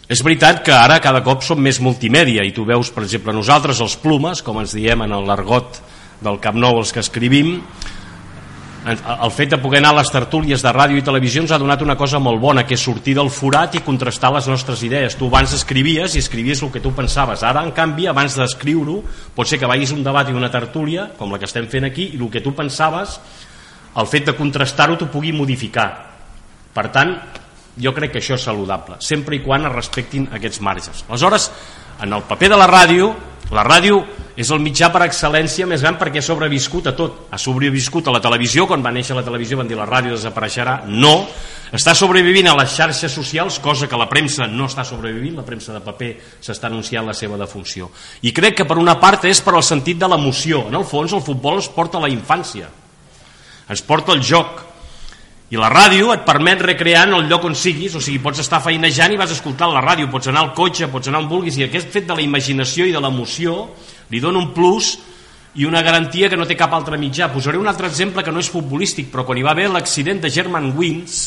[0.08, 3.82] és veritat que ara cada cop som més multimèdia i tu veus, per exemple, nosaltres
[3.82, 5.82] els plumes, com ens diem en l'argot
[6.22, 7.58] del Camp Nou els que escrivim,
[8.86, 11.82] el fet de poder anar a les tertúlies de ràdio i televisió ens ha donat
[11.82, 15.16] una cosa molt bona, que és sortir del forat i contrastar les nostres idees.
[15.18, 17.41] Tu abans escrivies i escrivies el que tu pensaves.
[17.41, 18.99] Ara, en canvi, abans d'escriure-ho,
[19.34, 22.12] pot ser que vagis un debat i una tertúlia, com la que estem fent aquí,
[22.14, 23.18] i el que tu pensaves,
[23.97, 25.89] el fet de contrastar-ho t'ho pugui modificar.
[26.76, 27.18] Per tant,
[27.82, 31.05] jo crec que això és saludable, sempre i quan es respectin aquests marges.
[31.09, 31.49] Aleshores,
[32.01, 33.13] en el paper de la ràdio,
[33.53, 33.99] la ràdio
[34.36, 37.28] és el mitjà per excel·lència més gran perquè ha sobreviscut a tot.
[37.32, 40.80] Ha sobreviscut a la televisió, quan va néixer la televisió van dir la ràdio desapareixerà.
[40.89, 41.13] No,
[41.76, 45.76] està sobrevivint a les xarxes socials, cosa que la premsa no està sobrevivint, la premsa
[45.76, 46.11] de paper
[46.41, 47.91] s'està anunciant la seva defunció.
[48.26, 50.65] I crec que per una part és per al sentit de l'emoció.
[50.67, 52.71] En el fons el futbol es porta a la infància,
[53.69, 54.65] ens porta el joc,
[55.54, 58.64] i la ràdio et permet recrear en el lloc on siguis, o sigui, pots estar
[58.66, 61.68] feinejant i vas escoltant la ràdio, pots anar al cotxe, pots anar on vulguis, i
[61.68, 63.60] aquest fet de la imaginació i de l'emoció
[64.10, 64.96] li dona un plus
[65.56, 67.30] i una garantia que no té cap altre mitjà.
[67.32, 70.34] Posaré un altre exemple que no és futbolístic, però quan hi va haver l'accident de
[70.34, 71.22] German Wings,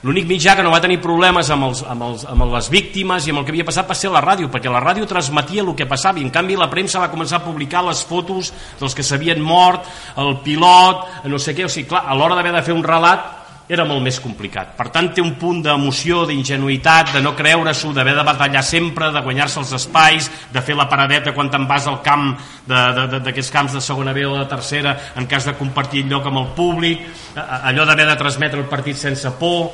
[0.00, 3.34] L'únic mitjà que no va tenir problemes amb, els, amb, els, amb les víctimes i
[3.34, 5.84] amb el que havia passat va ser la ràdio, perquè la ràdio transmetia el que
[5.90, 8.48] passava i en canvi la premsa va començar a publicar les fotos
[8.80, 9.84] dels que s'havien mort,
[10.16, 13.28] el pilot, no sé què, o sigui, clar, a l'hora d'haver de fer un relat
[13.70, 14.72] era molt més complicat.
[14.74, 19.22] Per tant, té un punt d'emoció, d'ingenuïtat, de no creure-s'ho, d'haver de batallar sempre, de
[19.22, 22.32] guanyar-se els espais, de fer la paradeta quan te'n vas al camp
[22.66, 26.50] d'aquests camps de segona B o de tercera, en cas de compartir lloc amb el
[26.56, 29.70] públic, allò d'haver de transmetre el partit sense por,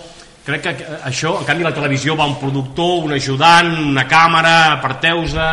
[0.46, 5.50] crec que això, en canvi la televisió va un productor, un ajudant, una càmera, parteusa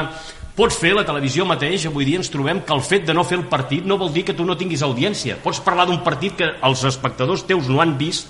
[0.54, 3.40] pots fer la televisió mateix, avui dia ens trobem que el fet de no fer
[3.40, 6.52] el partit no vol dir que tu no tinguis audiència, pots parlar d'un partit que
[6.62, 8.30] els espectadors teus no han vist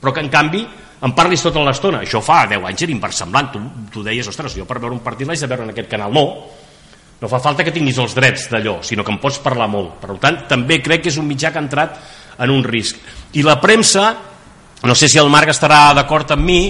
[0.00, 0.62] però que en canvi
[1.00, 3.60] en parlis tota l'estona, això fa 10 anys era inversemblant, tu,
[3.94, 6.10] tu deies ostres, jo per veure un partit l'haig de veure en aquest canal.
[6.10, 6.24] No,
[7.20, 10.00] no fa falta que tinguis els drets d'allò, sinó que en pots parlar molt.
[10.02, 12.00] Per tant també crec que és un mitjà que ha entrat
[12.42, 12.98] en un risc,
[13.38, 14.08] i la premsa
[14.82, 16.62] no sé si el Marc estarà d'acord amb mi.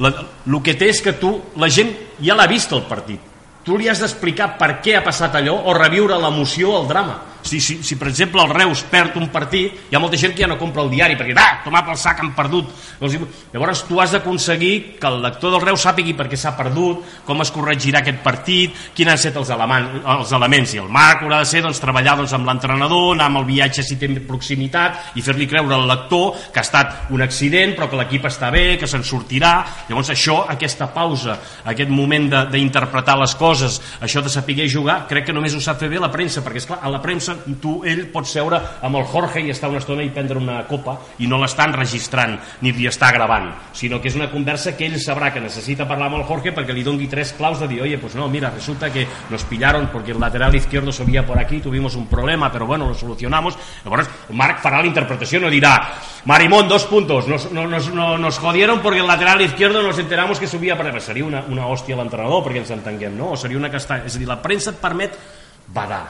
[0.00, 0.10] La,
[0.46, 1.92] el que té és que tu, la gent
[2.24, 3.20] ja l'ha vist el partit.
[3.64, 7.60] Tu li has d'explicar per què ha passat allò o reviure l'emoció el drama si,
[7.60, 10.48] si, si per exemple el Reus perd un partit hi ha molta gent que ja
[10.50, 12.70] no compra el diari perquè ah, tomar pel sac han perdut.
[13.00, 17.40] Llavors tu has d'aconseguir que el lector del Reus sàpigui per què s'ha perdut com
[17.44, 21.48] es corregirà aquest partit quins han estat els, els elements i el Marc haurà de
[21.48, 25.48] ser doncs, treballar doncs, amb l'entrenador anar amb el viatge si té proximitat i fer-li
[25.50, 29.04] creure al lector que ha estat un accident però que l'equip està bé, que se'n
[29.06, 29.52] sortirà.
[29.88, 35.32] Llavors això, aquesta pausa aquest moment d'interpretar les coses això de saber jugar, crec que
[35.32, 37.29] només ho sap fer bé la premsa perquè esclar, a la premsa
[37.60, 40.98] tu, ell pot seure amb el Jorge i estar una estona i prendre una copa
[41.18, 44.98] i no l'estan registrant ni li està gravant, sinó que és una conversa que ell
[45.00, 47.98] sabrà que necessita parlar amb el Jorge perquè li dongui tres claus de dir, oye,
[47.98, 51.94] pues no, mira, resulta que nos pillaron porque el lateral izquierdo subía por aquí, tuvimos
[51.96, 53.56] un problema, pero bueno, lo solucionamos.
[53.84, 55.74] Llavors, Marc farà la interpretació, no dirà,
[56.24, 60.46] Marimón, dos puntos, nos, nos, nos, nos jodieron porque el lateral izquierdo nos enteramos que
[60.46, 60.90] subia per...
[61.00, 63.32] Seria una, una hòstia l'entrenador perquè ens entenguem, no?
[63.32, 64.04] O seria una castanya.
[64.10, 65.14] És a dir, la premsa et permet
[65.72, 66.02] badar,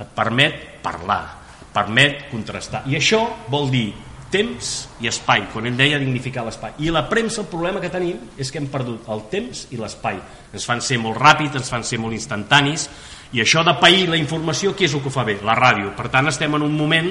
[0.00, 1.22] et permet parlar,
[1.60, 2.84] et permet contrastar.
[2.88, 3.88] I això vol dir
[4.30, 4.70] temps
[5.02, 6.76] i espai, quan ell deia dignificar l'espai.
[6.86, 10.20] I la premsa, el problema que tenim és que hem perdut el temps i l'espai.
[10.54, 12.86] Ens fan ser molt ràpids, ens fan ser molt instantanis,
[13.34, 15.36] i això de pair la informació, qui és el que ho fa bé?
[15.46, 15.92] La ràdio.
[15.98, 17.10] Per tant, estem en un moment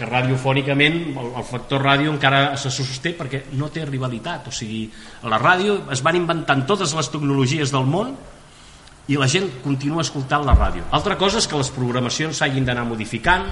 [0.00, 4.48] que radiofònicament el, el factor ràdio encara se sosté perquè no té rivalitat.
[4.48, 4.86] O sigui,
[5.20, 8.14] a la ràdio es van inventant totes les tecnologies del món
[9.10, 10.84] i la gent continua escoltant la ràdio.
[10.94, 13.48] Altra cosa és que les programacions s'hagin d'anar modificant,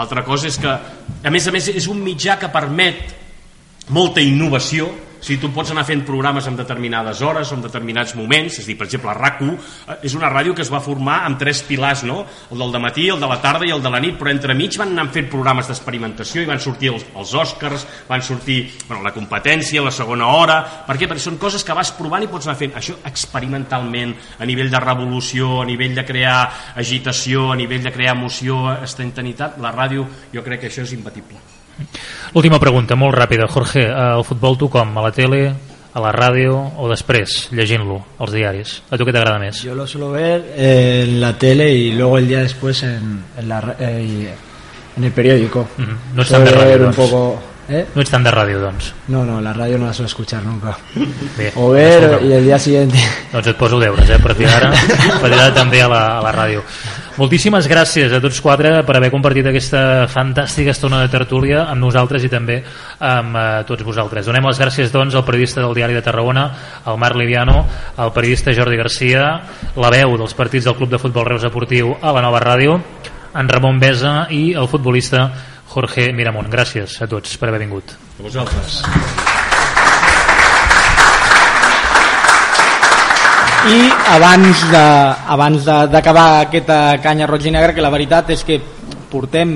[0.00, 3.12] altra cosa és que, a més a més, és un mitjà que permet
[3.92, 4.88] molta innovació,
[5.24, 8.68] si tu pots anar fent programes en determinades hores o en determinats moments, és a
[8.68, 12.02] dir, per exemple, RAC1 eh, és una ràdio que es va formar amb tres pilars,
[12.04, 12.26] no?
[12.52, 14.92] el del matí, el de la tarda i el de la nit, però entremig van
[14.92, 19.84] anar fent programes d'experimentació i van sortir els, els Oscars, van sortir bueno, la competència,
[19.84, 21.08] la segona hora, per què?
[21.08, 24.84] Perquè són coses que vas provant i pots anar fent això experimentalment, a nivell de
[24.84, 26.38] revolució, a nivell de crear
[26.76, 30.04] agitació, a nivell de crear emoció, instantanitat, la ràdio,
[30.34, 31.53] jo crec que això és imbatible.
[32.34, 33.46] Última pregunta, molt ràpida.
[33.50, 34.96] Jorge, el futbol tu com?
[34.98, 35.54] A la tele,
[35.94, 38.74] a la ràdio o després, llegint-lo, als diaris?
[38.90, 39.62] A tu què t'agrada més?
[39.62, 43.48] Yo lo suelo ver eh, en la tele y luego el día después en, en,
[43.48, 44.34] la, eh,
[44.96, 45.68] en el periódico.
[45.76, 45.96] Mm -hmm.
[46.14, 46.98] No ets tant de ràdio, doncs.
[46.98, 47.38] un poco...
[47.68, 47.86] ¿Eh?
[47.94, 48.92] No ets tant de ràdio, doncs.
[49.08, 50.76] No, no, la radio no la suelo escuchar nunca.
[51.38, 52.98] Bé, O ver y el día siguiente...
[53.32, 54.14] Doncs et poso deures, eh?
[54.14, 56.62] A partir d'ara també a la, a la ràdio.
[57.14, 62.24] Moltíssimes gràcies a tots quatre per haver compartit aquesta fantàstica estona de tertúlia amb nosaltres
[62.26, 62.56] i també
[62.98, 64.26] amb eh, tots vosaltres.
[64.26, 66.48] Donem les gràcies doncs al periodista del Diari de Tarragona,
[66.82, 67.60] al Marc Liviano,
[68.02, 69.28] al periodista Jordi Garcia,
[69.78, 72.80] la veu dels partits del Club de Futbol Reus Esportiu a la nova ràdio,
[73.30, 75.28] en Ramon Besa i el futbolista
[75.70, 76.50] Jorge Miramont.
[76.50, 77.94] Gràcies a tots per haver vingut.
[78.18, 78.82] A vosaltres.
[83.64, 83.76] I
[84.12, 84.84] abans de
[85.32, 88.58] abans d'acabar aquesta canya roig i negra, que la veritat és que
[89.08, 89.54] portem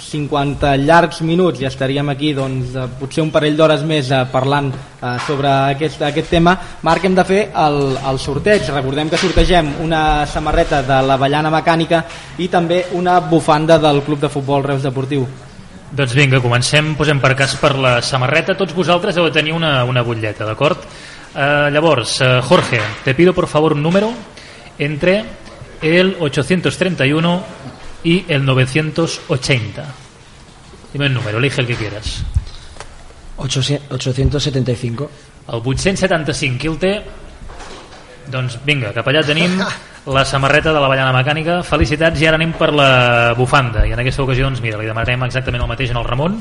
[0.00, 4.72] 50 llargs minuts i estaríem aquí doncs, eh, potser un parell d'hores més eh, parlant
[4.72, 6.56] eh, sobre aquest, aquest tema
[6.88, 12.04] Marc, hem de fer el, el sorteig recordem que sortegem una samarreta de l'Avellana Mecànica
[12.38, 15.26] i també una bufanda del Club de Futbol Reus Deportiu
[15.94, 18.56] Doncs vinga, comencem, posem per cas per la samarreta.
[18.58, 20.82] Tots vosaltres heu de tenir una, una butlleta, d'acord?
[21.36, 24.12] Eh, llavors, eh, Jorge, te pido por favor un número
[24.78, 25.24] entre
[25.82, 27.42] el 831
[28.04, 29.84] y el 980.
[30.92, 32.22] Dime el número, elige el que quieras.
[33.36, 35.10] 800 875.
[35.48, 36.92] El 875, qui el té?
[38.30, 39.58] Doncs vinga, cap allà tenim
[40.14, 41.58] la samarreta de la Ballana Mecànica.
[41.66, 43.82] Felicitats i ara anem per la bufanda.
[43.84, 46.38] I en aquesta ocasió, doncs mira, li demanarem exactament el mateix en el Ramon.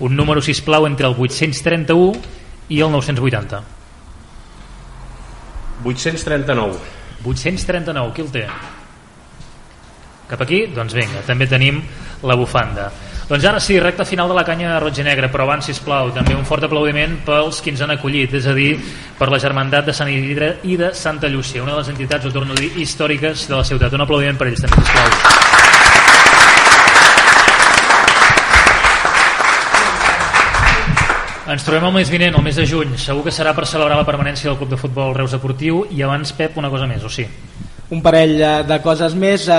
[0.00, 2.12] un número, si plau entre el 831
[2.68, 3.81] i el 980.
[5.84, 6.78] 839.
[7.24, 8.46] 839, qui el té?
[10.32, 10.66] Cap aquí?
[10.72, 11.82] Doncs vinga, també tenim
[12.24, 12.90] la bufanda.
[13.28, 16.34] Doncs ara sí, recta final de la canya roig i negra, però abans, sisplau, també
[16.36, 18.74] un fort aplaudiment pels que ens han acollit, és a dir,
[19.18, 22.34] per la Germandat de Sant Isidre i de Santa Llúcia, una de les entitats, ho
[22.34, 23.92] torno a dir, històriques de la ciutat.
[23.96, 25.61] Un aplaudiment per ells també, sisplau.
[31.52, 32.94] Ens trobem el mes vinent, el mes de juny.
[32.96, 36.32] Segur que serà per celebrar la permanència del Club de Futbol Reus Deportiu i abans,
[36.32, 37.26] Pep, una cosa més, o sí?
[37.92, 39.56] un parell de coses més eh,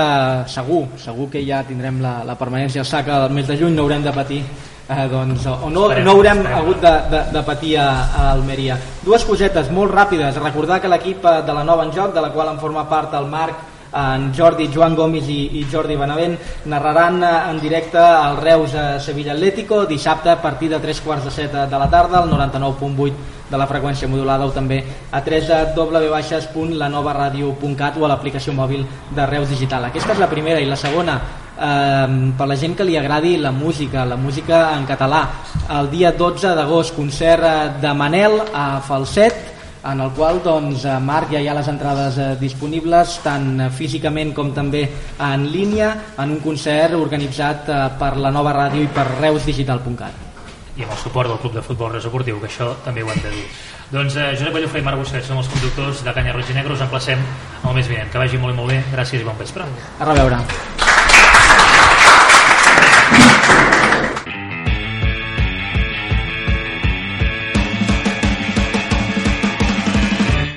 [0.50, 3.84] segur, segur que ja tindrem la, la permanència al SAC el mes de juny no
[3.84, 6.58] haurem de patir eh, doncs, o no, esperem, no haurem esperem.
[6.58, 11.30] hagut de, de, de patir a, a Almeria dues cosetes molt ràpides recordar que l'equip
[11.30, 14.34] eh, de la nova en joc de la qual en forma part el Marc en
[14.34, 19.34] Jordi, Joan Gomis i, i Jordi Benavent narraran eh, en directe el Reus a Sevilla
[19.34, 23.14] Atlético dissabte a partir de 3 quarts de 7 de la tarda al 99.8
[23.50, 29.50] de la freqüència modulada o també a 3 www.lanovaradio.cat o a l'aplicació mòbil de Reus
[29.54, 29.86] Digital.
[29.92, 31.22] Aquesta és la primera i la segona
[31.54, 35.28] eh, per la gent que li agradi la música, la música en català.
[35.70, 39.53] El dia 12 d'agost, concert eh, de Manel a Falset,
[39.84, 44.34] en el qual doncs, Marc ja hi ha les entrades eh, disponibles tant eh, físicament
[44.36, 44.84] com també
[45.20, 50.30] en línia en un concert organitzat eh, per la nova ràdio i per reusdigital.cat
[50.74, 53.20] i amb el suport del Club de Futbol Reus Esportiu, que això també ho hem
[53.22, 53.44] de dir.
[53.92, 56.74] Doncs eh, Josep Ballofre i Marc Busquets són els conductors de Canya Roig i Negre,
[56.74, 57.22] us emplacem
[57.62, 58.10] el mes vinent.
[58.10, 59.70] Que vagi molt i molt bé, gràcies i bon vespre.
[60.00, 60.42] A reveure.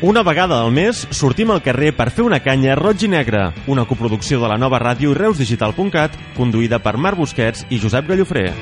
[0.06, 3.88] Una vegada al mes sortim al carrer per fer una canya roig i negre, una
[3.90, 8.52] coproducció de la nova ràdio i reusdigital.cat, conduïda per Marc Busquets i Josep Gallofré.